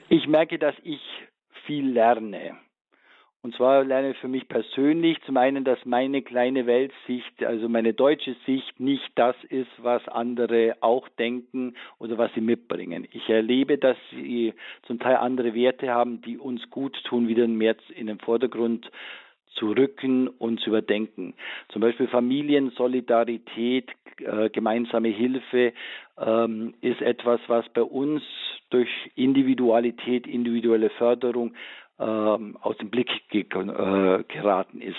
[0.08, 1.00] Ich merke, dass ich
[1.64, 2.56] viel lerne.
[3.46, 7.94] Und zwar lerne ich für mich persönlich zum einen, dass meine kleine Weltsicht, also meine
[7.94, 13.06] deutsche Sicht, nicht das ist, was andere auch denken oder was sie mitbringen.
[13.12, 14.52] Ich erlebe, dass sie
[14.88, 18.90] zum Teil andere Werte haben, die uns gut tun, wieder mehr in den Vordergrund
[19.54, 21.34] zu rücken und zu überdenken.
[21.68, 25.72] Zum Beispiel Familiensolidarität, äh, gemeinsame Hilfe
[26.18, 28.24] ähm, ist etwas, was bei uns
[28.70, 31.54] durch Individualität, individuelle Förderung
[31.98, 33.44] aus dem Blick äh,
[34.24, 34.96] geraten ist.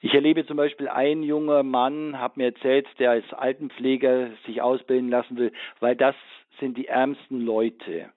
[0.00, 5.10] Ich erlebe zum Beispiel einen junger Mann, hat mir erzählt, der als Altenpfleger sich ausbilden
[5.10, 6.14] lassen will, weil das
[6.58, 8.10] sind die ärmsten Leute.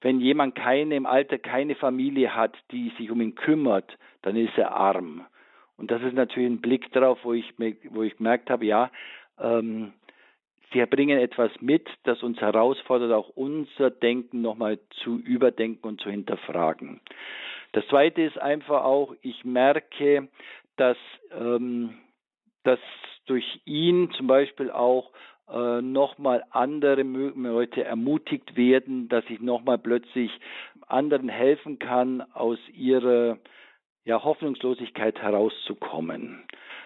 [0.00, 4.56] Wenn jemand keine im Alter keine Familie hat, die sich um ihn kümmert, dann ist
[4.56, 5.26] er arm.
[5.76, 7.52] Und das ist natürlich ein Blick darauf, wo ich,
[7.90, 8.90] wo ich gemerkt habe, ja,
[9.40, 9.92] ähm,
[10.72, 16.10] Sie bringen etwas mit, das uns herausfordert, auch unser Denken nochmal zu überdenken und zu
[16.10, 17.00] hinterfragen.
[17.72, 20.28] Das Zweite ist einfach auch, ich merke,
[20.76, 20.96] dass,
[21.38, 21.94] ähm,
[22.64, 22.78] dass
[23.26, 25.12] durch ihn zum Beispiel auch
[25.48, 30.30] äh, nochmal andere Leute ermutigt werden, dass ich nochmal plötzlich
[30.86, 33.38] anderen helfen kann, aus ihrer
[34.04, 36.44] ja, Hoffnungslosigkeit herauszukommen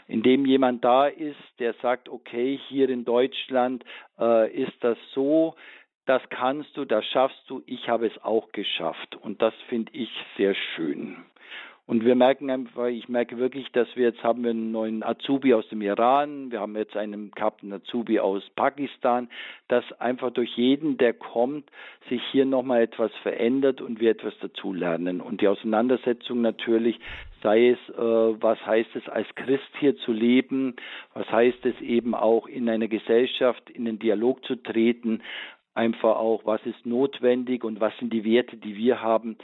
[0.08, 3.84] indem jemand da ist, der sagt, okay, hier in Deutschland
[4.18, 5.54] äh, ist das so,
[6.06, 9.16] das kannst du, das schaffst du, ich habe es auch geschafft.
[9.16, 11.16] Und das finde ich sehr schön.
[11.88, 15.54] Und wir merken einfach, ich merke wirklich, dass wir jetzt haben wir einen neuen Azubi
[15.54, 19.28] aus dem Iran, wir haben jetzt einen Captain Azubi aus Pakistan,
[19.68, 21.70] dass einfach durch jeden, der kommt,
[22.08, 25.20] sich hier nochmal etwas verändert und wir etwas dazulernen.
[25.20, 26.98] Und die Auseinandersetzung natürlich,
[27.42, 30.76] sei es, äh, was heißt es als Christ hier zu leben,
[31.14, 35.22] was heißt es eben auch in einer Gesellschaft in den Dialog zu treten,
[35.74, 39.36] einfach auch, was ist notwendig und was sind die Werte, die wir haben,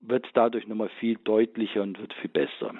[0.00, 2.74] wird dadurch nochmal viel deutlicher und wird viel besser.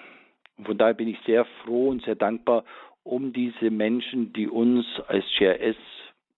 [0.63, 2.65] von daher bin ich sehr froh und sehr dankbar
[3.03, 5.77] um diese Menschen, die uns als GRS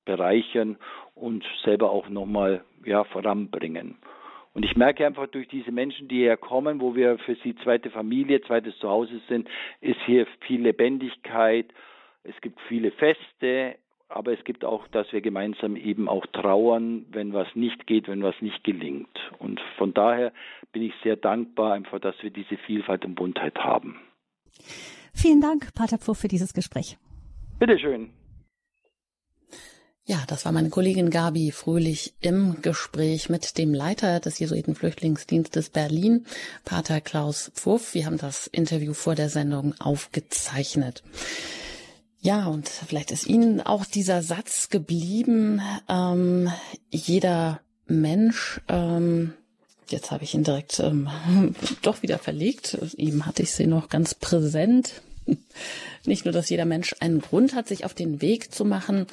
[0.04, 0.76] bereichern
[1.14, 3.96] und selber auch nochmal ja, voranbringen.
[4.54, 7.90] Und ich merke einfach durch diese Menschen, die hierher kommen, wo wir für sie zweite
[7.90, 9.48] Familie, zweites Zuhause sind,
[9.80, 11.66] ist hier viel Lebendigkeit.
[12.22, 13.76] Es gibt viele Feste,
[14.08, 18.22] aber es gibt auch, dass wir gemeinsam eben auch trauern, wenn was nicht geht, wenn
[18.22, 19.18] was nicht gelingt.
[19.38, 20.32] Und von daher
[20.72, 24.00] bin ich sehr dankbar einfach, dass wir diese Vielfalt und Buntheit haben.
[25.14, 26.98] Vielen Dank, Pater Pfuff, für dieses Gespräch.
[27.58, 28.10] Bitteschön.
[30.04, 36.26] Ja, das war meine Kollegin Gabi Fröhlich im Gespräch mit dem Leiter des Jesuitenflüchtlingsdienstes Berlin,
[36.64, 37.94] Pater Klaus Pfuff.
[37.94, 41.04] Wir haben das Interview vor der Sendung aufgezeichnet.
[42.20, 46.50] Ja, und vielleicht ist Ihnen auch dieser Satz geblieben, ähm,
[46.90, 49.34] jeder Mensch, ähm,
[49.88, 51.08] jetzt habe ich ihn direkt ähm,
[51.82, 55.02] doch wieder verlegt, eben hatte ich sie noch ganz präsent.
[56.06, 59.06] Nicht nur, dass jeder Mensch einen Grund hat, sich auf den Weg zu machen,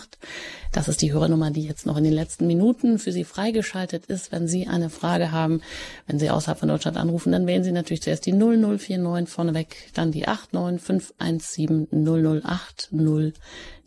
[0.72, 4.32] Das ist die Hörernummer, die jetzt noch in den letzten Minuten für Sie freigeschaltet ist.
[4.32, 5.62] Wenn Sie eine Frage haben,
[6.06, 10.12] wenn Sie außerhalb von Deutschland anrufen, dann wählen Sie natürlich zuerst die 0049 vorneweg, dann
[10.12, 12.90] die 89517008008.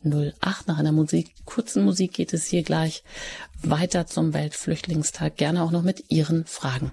[0.06, 0.68] 08.
[0.68, 3.04] Nach einer Musik, kurzen Musik geht es hier gleich
[3.62, 5.38] weiter zum Weltflüchtlingstag.
[5.38, 6.92] Gerne auch noch mit Ihren Fragen.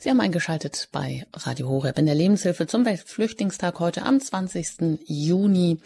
[0.00, 5.00] Sie haben eingeschaltet bei Radio Horeb in der Lebenshilfe zum Weltflüchtlingstag heute am 20.
[5.06, 5.80] Juni,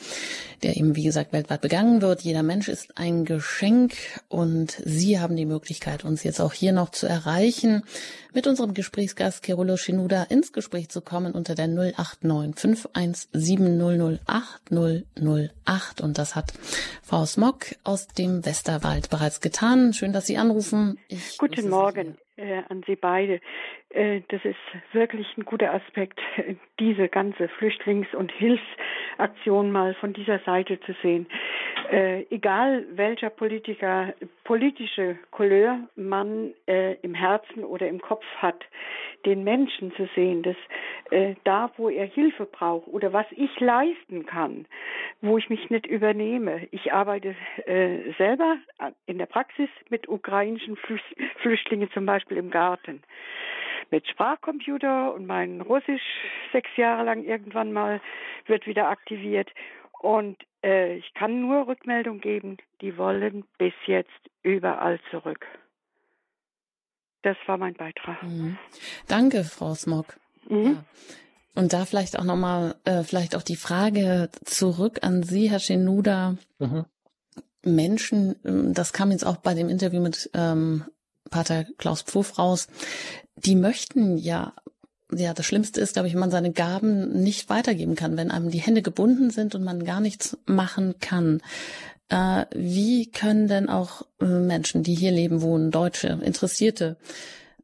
[0.62, 2.20] der eben, wie gesagt, weltweit begangen wird.
[2.20, 3.94] Jeder Mensch ist ein Geschenk
[4.28, 7.84] und Sie haben die Möglichkeit, uns jetzt auch hier noch zu erreichen,
[8.34, 14.20] mit unserem Gesprächsgast Kerulo Shinuda ins Gespräch zu kommen unter der 089 517
[15.64, 16.52] 008 und das hat
[17.02, 19.94] Frau Smog aus dem Westerwald bereits getan.
[19.94, 20.98] Schön, dass Sie anrufen.
[21.08, 23.40] Ich Guten Morgen äh, an Sie beide.
[23.92, 24.56] Äh, das ist
[24.92, 26.18] wirklich ein guter Aspekt,
[26.80, 31.26] diese ganze Flüchtlings- und Hilfsaktion mal von dieser Seite zu sehen.
[31.90, 34.14] Äh, egal welcher Politiker,
[34.44, 38.64] politische Couleur man äh, im Herzen oder im Kopf hat,
[39.26, 40.56] den Menschen zu sehen, dass
[41.10, 44.66] äh, da, wo er Hilfe braucht oder was ich leisten kann,
[45.20, 46.66] wo ich mich nicht übernehme.
[46.70, 47.36] Ich arbeite
[47.66, 48.56] äh, selber
[49.06, 50.78] in der Praxis mit ukrainischen
[51.42, 53.02] Flüchtlingen zum Beispiel im Garten
[53.92, 56.02] mit Sprachcomputer und mein Russisch
[56.50, 58.00] sechs Jahre lang irgendwann mal
[58.46, 59.48] wird wieder aktiviert.
[60.00, 64.10] Und äh, ich kann nur Rückmeldung geben, die wollen bis jetzt
[64.42, 65.46] überall zurück.
[67.22, 68.20] Das war mein Beitrag.
[68.22, 68.58] Mhm.
[69.06, 70.18] Danke, Frau Smog.
[70.48, 70.64] Mhm.
[70.64, 70.84] Ja.
[71.54, 76.36] Und da vielleicht auch nochmal, äh, vielleicht auch die Frage zurück an Sie, Herr Schenuda.
[76.58, 76.86] Mhm.
[77.64, 80.84] Menschen, ähm, das kam jetzt auch bei dem Interview mit ähm,
[81.30, 82.68] Pater Klaus Pfuff raus,
[83.36, 84.52] die möchten ja
[85.14, 88.50] ja, das Schlimmste ist, glaube ich, wenn man seine Gaben nicht weitergeben kann, wenn einem
[88.50, 91.42] die Hände gebunden sind und man gar nichts machen kann.
[92.08, 96.96] Äh, wie können denn auch äh, Menschen, die hier leben, wohnen, Deutsche, Interessierte,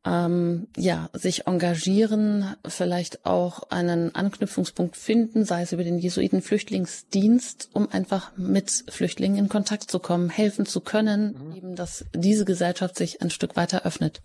[0.04, 7.70] ähm, ja, sich engagieren, vielleicht auch einen Anknüpfungspunkt finden, sei es über den Jesuiten Flüchtlingsdienst,
[7.72, 11.56] um einfach mit Flüchtlingen in Kontakt zu kommen, helfen zu können, mhm.
[11.56, 14.22] eben, dass diese Gesellschaft sich ein Stück weiter öffnet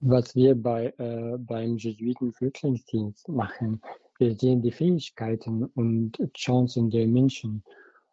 [0.00, 3.80] was wir bei, äh, beim Jesuiten-Flüchtlingsdienst machen.
[4.18, 7.62] Wir sehen die Fähigkeiten und Chancen der Menschen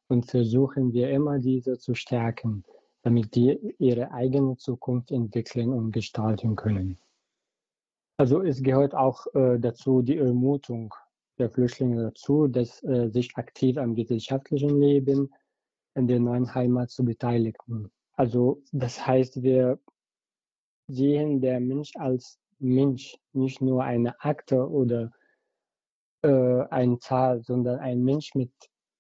[0.08, 2.64] und versuchen wir immer diese zu stärken,
[3.04, 6.98] damit die ihre eigene Zukunft entwickeln und gestalten können.
[8.18, 10.94] Also es gehört auch äh, dazu die Ermutung
[11.40, 15.34] der Flüchtlinge dazu, dass äh, sich aktiv am gesellschaftlichen Leben
[15.96, 17.90] in der neuen Heimat zu beteiligen.
[18.14, 19.80] Also das heißt, wir
[20.92, 25.12] sehen der Mensch als Mensch, nicht nur eine Akte oder
[26.24, 28.52] äh, eine Zahl, sondern ein Mensch mit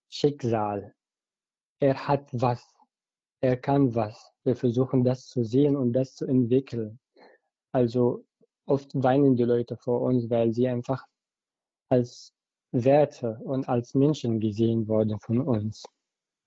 [0.09, 0.93] Schicksal.
[1.79, 2.63] Er hat was,
[3.41, 4.31] er kann was.
[4.43, 6.99] Wir versuchen das zu sehen und das zu entwickeln.
[7.71, 8.25] Also
[8.65, 11.05] oft weinen die Leute vor uns, weil sie einfach
[11.89, 12.33] als
[12.71, 15.83] Werte und als Menschen gesehen wurden von uns.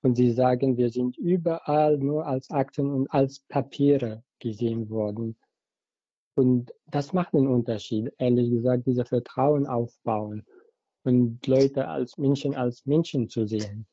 [0.04, 5.34] Und sie sagen, wir sind überall nur als Akten und als Papiere gesehen worden.
[6.36, 10.44] Und das macht einen Unterschied, ehrlich gesagt, dieser Vertrauen aufbauen
[11.04, 13.86] und Leute als Menschen als Menschen zu sehen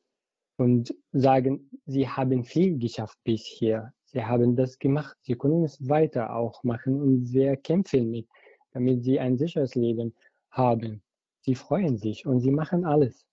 [0.58, 3.94] und sagen, sie haben viel geschafft bis hier.
[4.04, 5.16] Sie haben das gemacht.
[5.22, 8.28] Sie können es weiter auch machen und wir kämpfen mit,
[8.72, 10.14] damit sie ein sicheres Leben
[10.50, 11.02] haben.
[11.40, 13.24] Sie freuen sich und sie machen alles.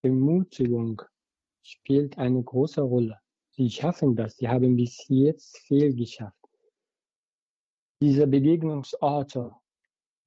[0.00, 1.02] Ermutigung
[1.68, 3.18] spielt eine große Rolle.
[3.50, 4.36] Sie schaffen das.
[4.36, 6.34] Sie haben bis jetzt viel geschafft.
[8.00, 9.52] Diese Begegnungsorte,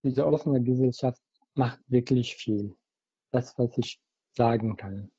[0.04, 1.22] diese offene Gesellschaft
[1.56, 2.76] macht wirklich viel.
[3.32, 4.00] Das, was ich
[4.34, 5.10] sagen kann.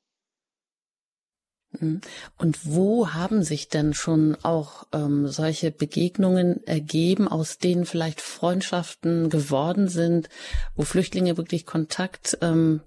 [1.79, 2.01] Mhm.
[2.37, 9.29] Und wo haben sich denn schon auch ähm, solche Begegnungen ergeben, aus denen vielleicht Freundschaften
[9.29, 10.29] geworden sind,
[10.75, 12.81] wo Flüchtlinge wirklich Kontakt ähm,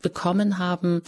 [0.00, 1.02] bekommen haben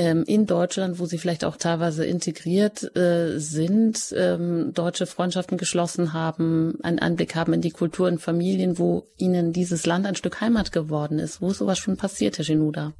[0.00, 6.14] ähm, in Deutschland, wo sie vielleicht auch teilweise integriert äh, sind, ähm, deutsche Freundschaften geschlossen
[6.14, 10.40] haben, einen Einblick haben in die Kultur in Familien, wo ihnen dieses Land ein Stück
[10.40, 11.42] Heimat geworden ist.
[11.42, 12.94] Wo ist sowas schon passiert, Herr Genuda?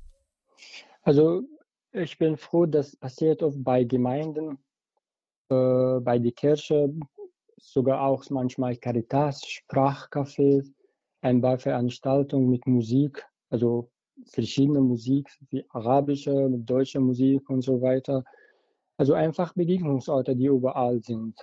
[1.03, 1.42] Also
[1.92, 4.59] ich bin froh, dass passiert oft bei Gemeinden,
[5.48, 6.92] äh, bei der Kirche,
[7.57, 10.70] sogar auch manchmal Caritas, Sprachcafés,
[11.22, 13.90] ein paar Veranstaltungen mit Musik, also
[14.26, 18.24] verschiedene Musik, wie arabische, deutsche Musik und so weiter.
[18.96, 21.34] Also einfach Begegnungsorte, die überall sind.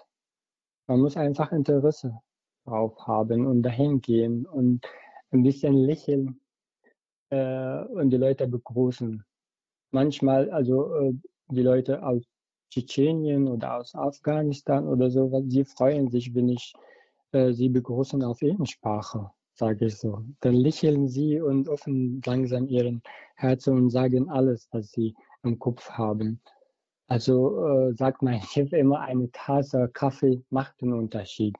[0.87, 2.19] Man muss einfach Interesse
[2.65, 4.85] drauf haben und dahin gehen und
[5.31, 6.39] ein bisschen lächeln
[7.29, 9.23] äh, und die Leute begrüßen
[9.91, 11.13] manchmal, also äh,
[11.49, 12.23] die Leute aus
[12.69, 16.73] Tschetschenien oder aus Afghanistan oder so, sie freuen sich, wenn ich
[17.31, 20.23] äh, sie begrüßen auf ihrer Sprache, sage ich so.
[20.41, 23.01] Dann lächeln sie und öffnen langsam ihren
[23.35, 26.39] Herzen und sagen alles, was sie im Kopf haben.
[27.07, 31.55] Also äh, sagt mein Chef immer, eine Tasse Kaffee macht einen Unterschied.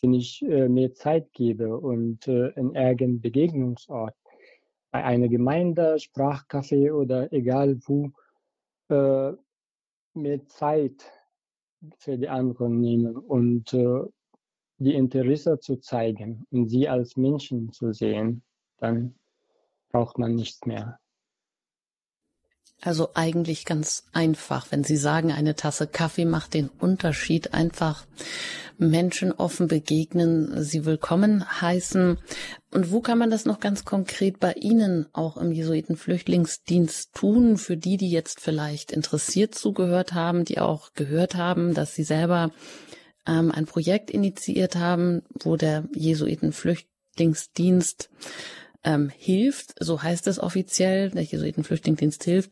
[0.00, 4.14] Wenn ich äh, mir Zeit gebe und äh, in irgendeinem Begegnungsort
[4.90, 8.10] bei einer Gemeinde, Sprachcafé oder egal wo,
[8.88, 9.32] äh,
[10.14, 11.10] mehr Zeit
[11.98, 14.02] für die anderen nehmen und äh,
[14.82, 18.42] die Interesse zu zeigen und sie als Menschen zu sehen,
[18.78, 19.14] dann
[19.90, 20.98] braucht man nichts mehr.
[22.84, 28.04] Also eigentlich ganz einfach, wenn Sie sagen, eine Tasse Kaffee macht den Unterschied, einfach
[28.76, 32.18] Menschen offen begegnen, sie willkommen heißen.
[32.72, 37.76] Und wo kann man das noch ganz konkret bei Ihnen auch im Jesuitenflüchtlingsdienst tun, für
[37.76, 42.50] die, die jetzt vielleicht interessiert zugehört haben, die auch gehört haben, dass Sie selber
[43.26, 48.10] ähm, ein Projekt initiiert haben, wo der Jesuitenflüchtlingsdienst
[48.84, 52.50] ähm, hilft, so heißt es offiziell, der Jesuitenflüchtlingsdienst hilft.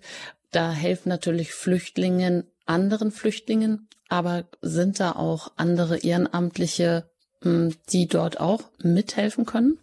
[0.53, 7.11] Da helfen natürlich Flüchtlingen, anderen Flüchtlingen, aber sind da auch andere Ehrenamtliche,
[7.43, 9.79] hm, die dort auch mithelfen können?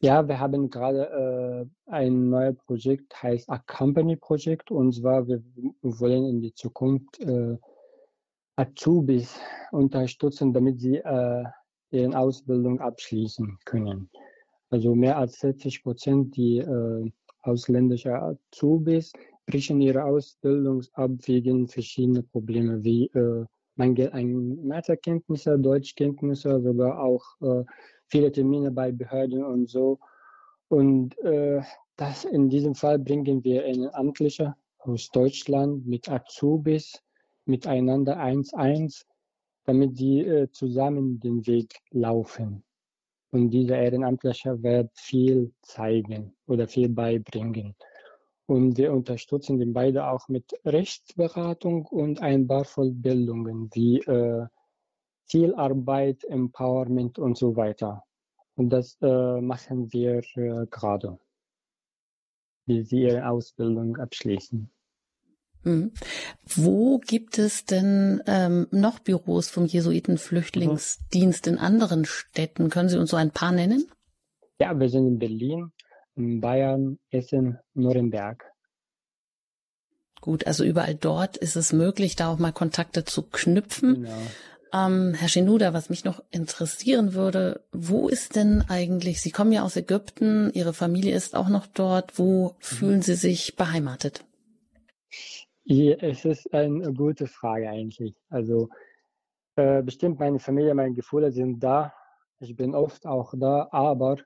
[0.00, 4.70] Ja, wir haben gerade äh, ein neues Projekt, heißt Accompany Projekt.
[4.70, 5.42] Und zwar, wir
[5.82, 7.56] wollen in die Zukunft äh,
[8.58, 9.38] Azubis
[9.70, 11.44] unterstützen, damit sie äh,
[11.90, 14.10] ihre Ausbildung abschließen können.
[14.70, 17.10] Also mehr als 70 Prozent die äh,
[17.42, 19.12] ausländische Azubis
[19.46, 23.44] brechen ihre Ausbildung ab wegen verschiedener Probleme wie äh,
[23.76, 27.64] Mangel an Mathekenntnisse, Deutschkenntnisse, sogar auch äh,
[28.08, 30.00] viele Termine bei Behörden und so.
[30.66, 31.62] Und äh,
[31.96, 37.00] das in diesem Fall bringen wir einen Amtlichen aus Deutschland mit Azubis
[37.48, 39.06] miteinander eins eins,
[39.64, 42.64] damit sie äh, zusammen den Weg laufen.
[43.30, 47.74] Und dieser Ehrenamtliche wird viel zeigen oder viel beibringen.
[48.46, 54.46] Und wir unterstützen den beide auch mit Rechtsberatung und ein paar Vollbildungen wie äh,
[55.26, 58.02] Zielarbeit, Empowerment und so weiter.
[58.54, 61.18] Und das äh, machen wir äh, gerade,
[62.64, 64.70] wie sie ihre Ausbildung abschließen.
[65.68, 65.92] Mhm.
[66.44, 72.70] Wo gibt es denn ähm, noch Büros vom Jesuitenflüchtlingsdienst in anderen Städten?
[72.70, 73.86] Können Sie uns so ein paar nennen?
[74.58, 75.72] Ja, wir sind in Berlin,
[76.16, 78.44] in Bayern, Essen, Nürnberg.
[80.20, 84.02] Gut, also überall dort ist es möglich, da auch mal Kontakte zu knüpfen.
[84.02, 84.16] Genau.
[84.72, 89.62] Ähm, Herr Shenuda, was mich noch interessieren würde, wo ist denn eigentlich, Sie kommen ja
[89.62, 92.54] aus Ägypten, Ihre Familie ist auch noch dort, wo mhm.
[92.58, 94.24] fühlen Sie sich beheimatet?
[95.70, 98.14] Es ist eine gute Frage eigentlich.
[98.30, 98.70] Also
[99.56, 101.92] äh, bestimmt meine Familie, meine Gefühle sind da.
[102.40, 104.16] Ich bin oft auch da, aber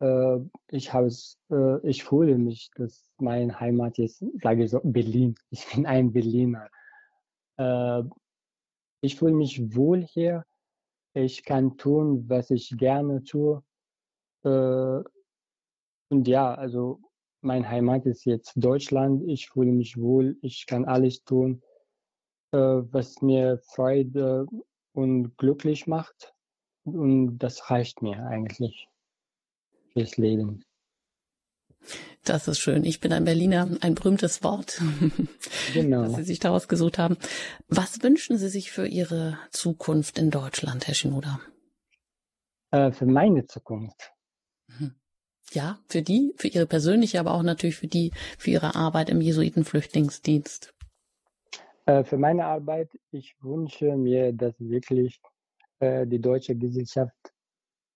[0.00, 1.08] äh, ich habe
[1.50, 5.34] äh, ich fühle mich, dass meine Heimat ist, sage ich so, Berlin.
[5.50, 6.68] Ich bin ein Berliner.
[7.56, 8.02] Äh,
[9.00, 10.44] ich fühle mich wohl hier.
[11.14, 13.62] Ich kann tun, was ich gerne tue.
[14.44, 15.02] Äh,
[16.10, 17.00] und ja, also
[17.46, 19.22] mein Heimat ist jetzt Deutschland.
[19.26, 20.36] Ich fühle mich wohl.
[20.42, 21.62] Ich kann alles tun,
[22.52, 24.46] äh, was mir Freude
[24.92, 26.34] und glücklich macht.
[26.84, 28.88] Und das reicht mir eigentlich
[29.92, 30.64] fürs Leben.
[32.24, 32.84] Das ist schön.
[32.84, 34.82] Ich bin ein Berliner, ein berühmtes Wort,
[35.72, 36.02] genau.
[36.02, 37.16] das Sie sich daraus gesucht haben.
[37.68, 41.40] Was wünschen Sie sich für Ihre Zukunft in Deutschland, Herr Schinoda?
[42.72, 44.12] Äh, für meine Zukunft.
[44.66, 44.96] Mhm.
[45.52, 49.20] Ja, für die, für Ihre persönliche, aber auch natürlich für die, für Ihre Arbeit im
[49.20, 50.74] Jesuitenflüchtlingsdienst.
[51.86, 55.20] Äh, für meine Arbeit, ich wünsche mir, dass wirklich
[55.78, 57.14] äh, die deutsche Gesellschaft,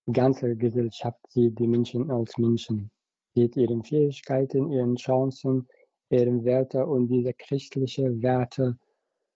[0.07, 2.91] die ganze Gesellschaft sieht die Menschen als Menschen
[3.35, 5.69] mit ihren Fähigkeiten, ihren Chancen,
[6.09, 8.79] ihren Werten und diese christlichen Werte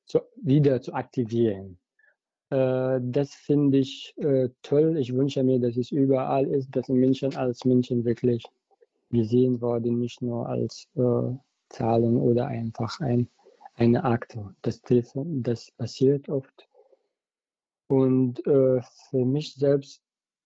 [0.06, 1.78] zu, wieder zu aktivieren.
[2.50, 4.96] Äh, das finde ich äh, toll.
[4.98, 8.44] Ich wünsche mir, dass es überall ist, dass Menschen als Menschen wirklich
[9.10, 11.36] gesehen werden, nicht nur als äh,
[11.68, 13.28] Zahlen oder einfach ein,
[13.74, 14.54] eine Akte.
[14.62, 16.68] Das, das passiert oft.
[17.88, 18.80] Und äh,
[19.10, 20.02] für mich selbst,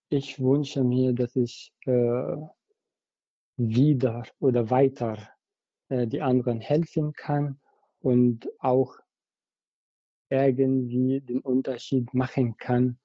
[0.09, 2.35] ich wünsche mir, dass ich äh,
[3.57, 5.17] wieder oder weiter
[5.89, 7.59] äh, die anderen helfen kann
[8.01, 8.95] und auch
[10.29, 12.97] irgendwie den Unterschied machen kann.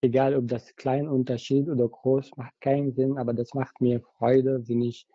[0.00, 4.66] Egal ob das klein Unterschied oder groß, macht keinen Sinn, aber das macht mir Freude,
[4.68, 5.06] wenn ich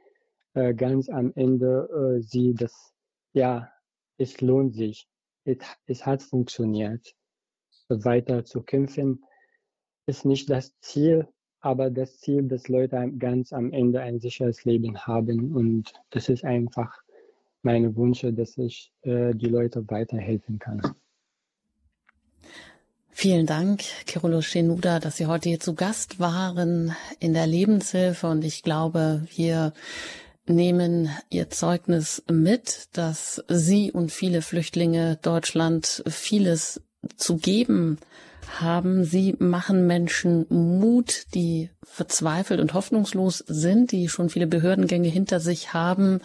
[0.54, 2.94] äh, ganz am Ende äh, sehe, dass
[3.34, 3.72] ja,
[4.18, 5.08] es lohnt sich.
[5.46, 5.58] Es,
[5.88, 7.16] es hat funktioniert.
[7.90, 9.24] Weiter zu kämpfen
[10.06, 11.28] ist nicht das Ziel,
[11.60, 15.56] aber das Ziel, dass Leute ganz am Ende ein sicheres Leben haben.
[15.56, 16.94] Und das ist einfach
[17.62, 20.82] meine Wünsche, dass ich äh, die Leute weiterhelfen kann.
[23.16, 28.28] Vielen Dank, Kirolo Shenuda, dass Sie heute hier zu Gast waren in der Lebenshilfe.
[28.28, 29.74] Und ich glaube, wir
[30.48, 36.82] nehmen Ihr Zeugnis mit, dass Sie und viele Flüchtlinge Deutschland vieles
[37.16, 38.00] zu geben
[38.60, 39.04] haben.
[39.04, 45.74] Sie machen Menschen Mut, die verzweifelt und hoffnungslos sind, die schon viele Behördengänge hinter sich
[45.74, 46.20] haben,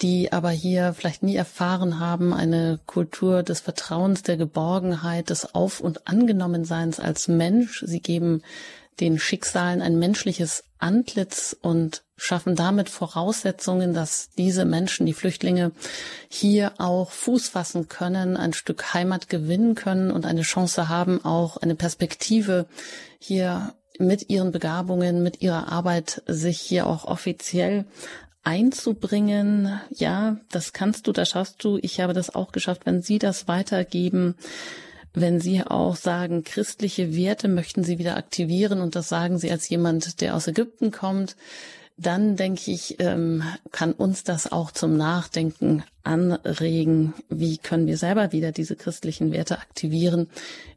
[0.00, 5.80] die aber hier vielleicht nie erfahren haben, eine Kultur des Vertrauens, der Geborgenheit, des Auf-
[5.80, 7.84] und Angenommenseins als Mensch.
[7.86, 8.42] Sie geben
[9.00, 15.72] den Schicksalen ein menschliches Antlitz und schaffen damit Voraussetzungen, dass diese Menschen, die Flüchtlinge,
[16.28, 21.56] hier auch Fuß fassen können, ein Stück Heimat gewinnen können und eine Chance haben, auch
[21.56, 22.66] eine Perspektive
[23.18, 27.84] hier mit ihren Begabungen, mit ihrer Arbeit sich hier auch offiziell
[28.42, 29.80] einzubringen.
[29.90, 31.78] Ja, das kannst du, das schaffst du.
[31.80, 32.82] Ich habe das auch geschafft.
[32.84, 34.34] Wenn Sie das weitergeben,
[35.14, 39.68] wenn Sie auch sagen, christliche Werte möchten Sie wieder aktivieren und das sagen Sie als
[39.68, 41.36] jemand, der aus Ägypten kommt,
[41.98, 47.12] dann denke ich, ähm, kann uns das auch zum Nachdenken anregen.
[47.28, 50.28] Wie können wir selber wieder diese christlichen Werte aktivieren,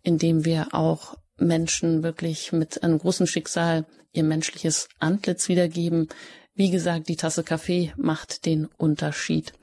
[0.04, 6.10] indem wir auch Menschen wirklich mit einem großen Schicksal ihr menschliches Antlitz wiedergeben,
[6.56, 9.54] wie gesagt, die Tasse Kaffee macht den Unterschied.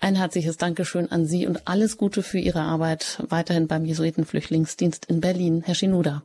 [0.00, 5.20] Ein herzliches Dankeschön an Sie und alles Gute für Ihre Arbeit weiterhin beim Jesuitenflüchtlingsdienst in
[5.20, 5.62] Berlin.
[5.64, 6.22] Herr Shinuda.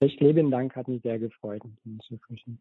[0.00, 2.60] Recht lieben Dank, hat mich sehr gefreut, Ihnen zu sprechen.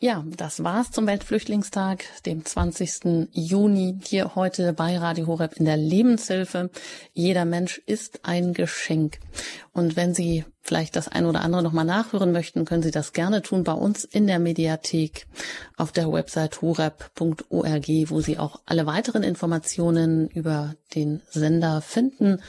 [0.00, 3.28] Ja, das war's zum Weltflüchtlingstag, dem 20.
[3.32, 6.70] Juni, hier heute bei Radio Horeb in der Lebenshilfe.
[7.14, 9.18] Jeder Mensch ist ein Geschenk.
[9.72, 13.42] Und wenn Sie vielleicht das ein oder andere nochmal nachhören möchten, können Sie das gerne
[13.42, 15.26] tun bei uns in der Mediathek
[15.76, 22.40] auf der Website horeb.org, wo Sie auch alle weiteren Informationen über den Sender finden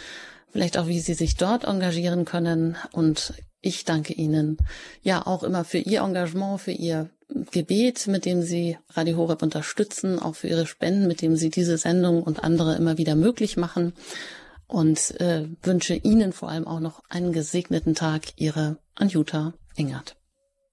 [0.52, 4.58] vielleicht auch, wie Sie sich dort engagieren können und Ich danke Ihnen
[5.02, 7.10] ja auch immer für Ihr Engagement, für Ihr
[7.52, 11.78] Gebet, mit dem Sie Radio Horeb unterstützen, auch für Ihre Spenden, mit dem Sie diese
[11.78, 13.94] Sendung und andere immer wieder möglich machen.
[14.68, 18.34] Und äh, wünsche Ihnen vor allem auch noch einen gesegneten Tag.
[18.38, 20.19] Ihre Anjuta Engert.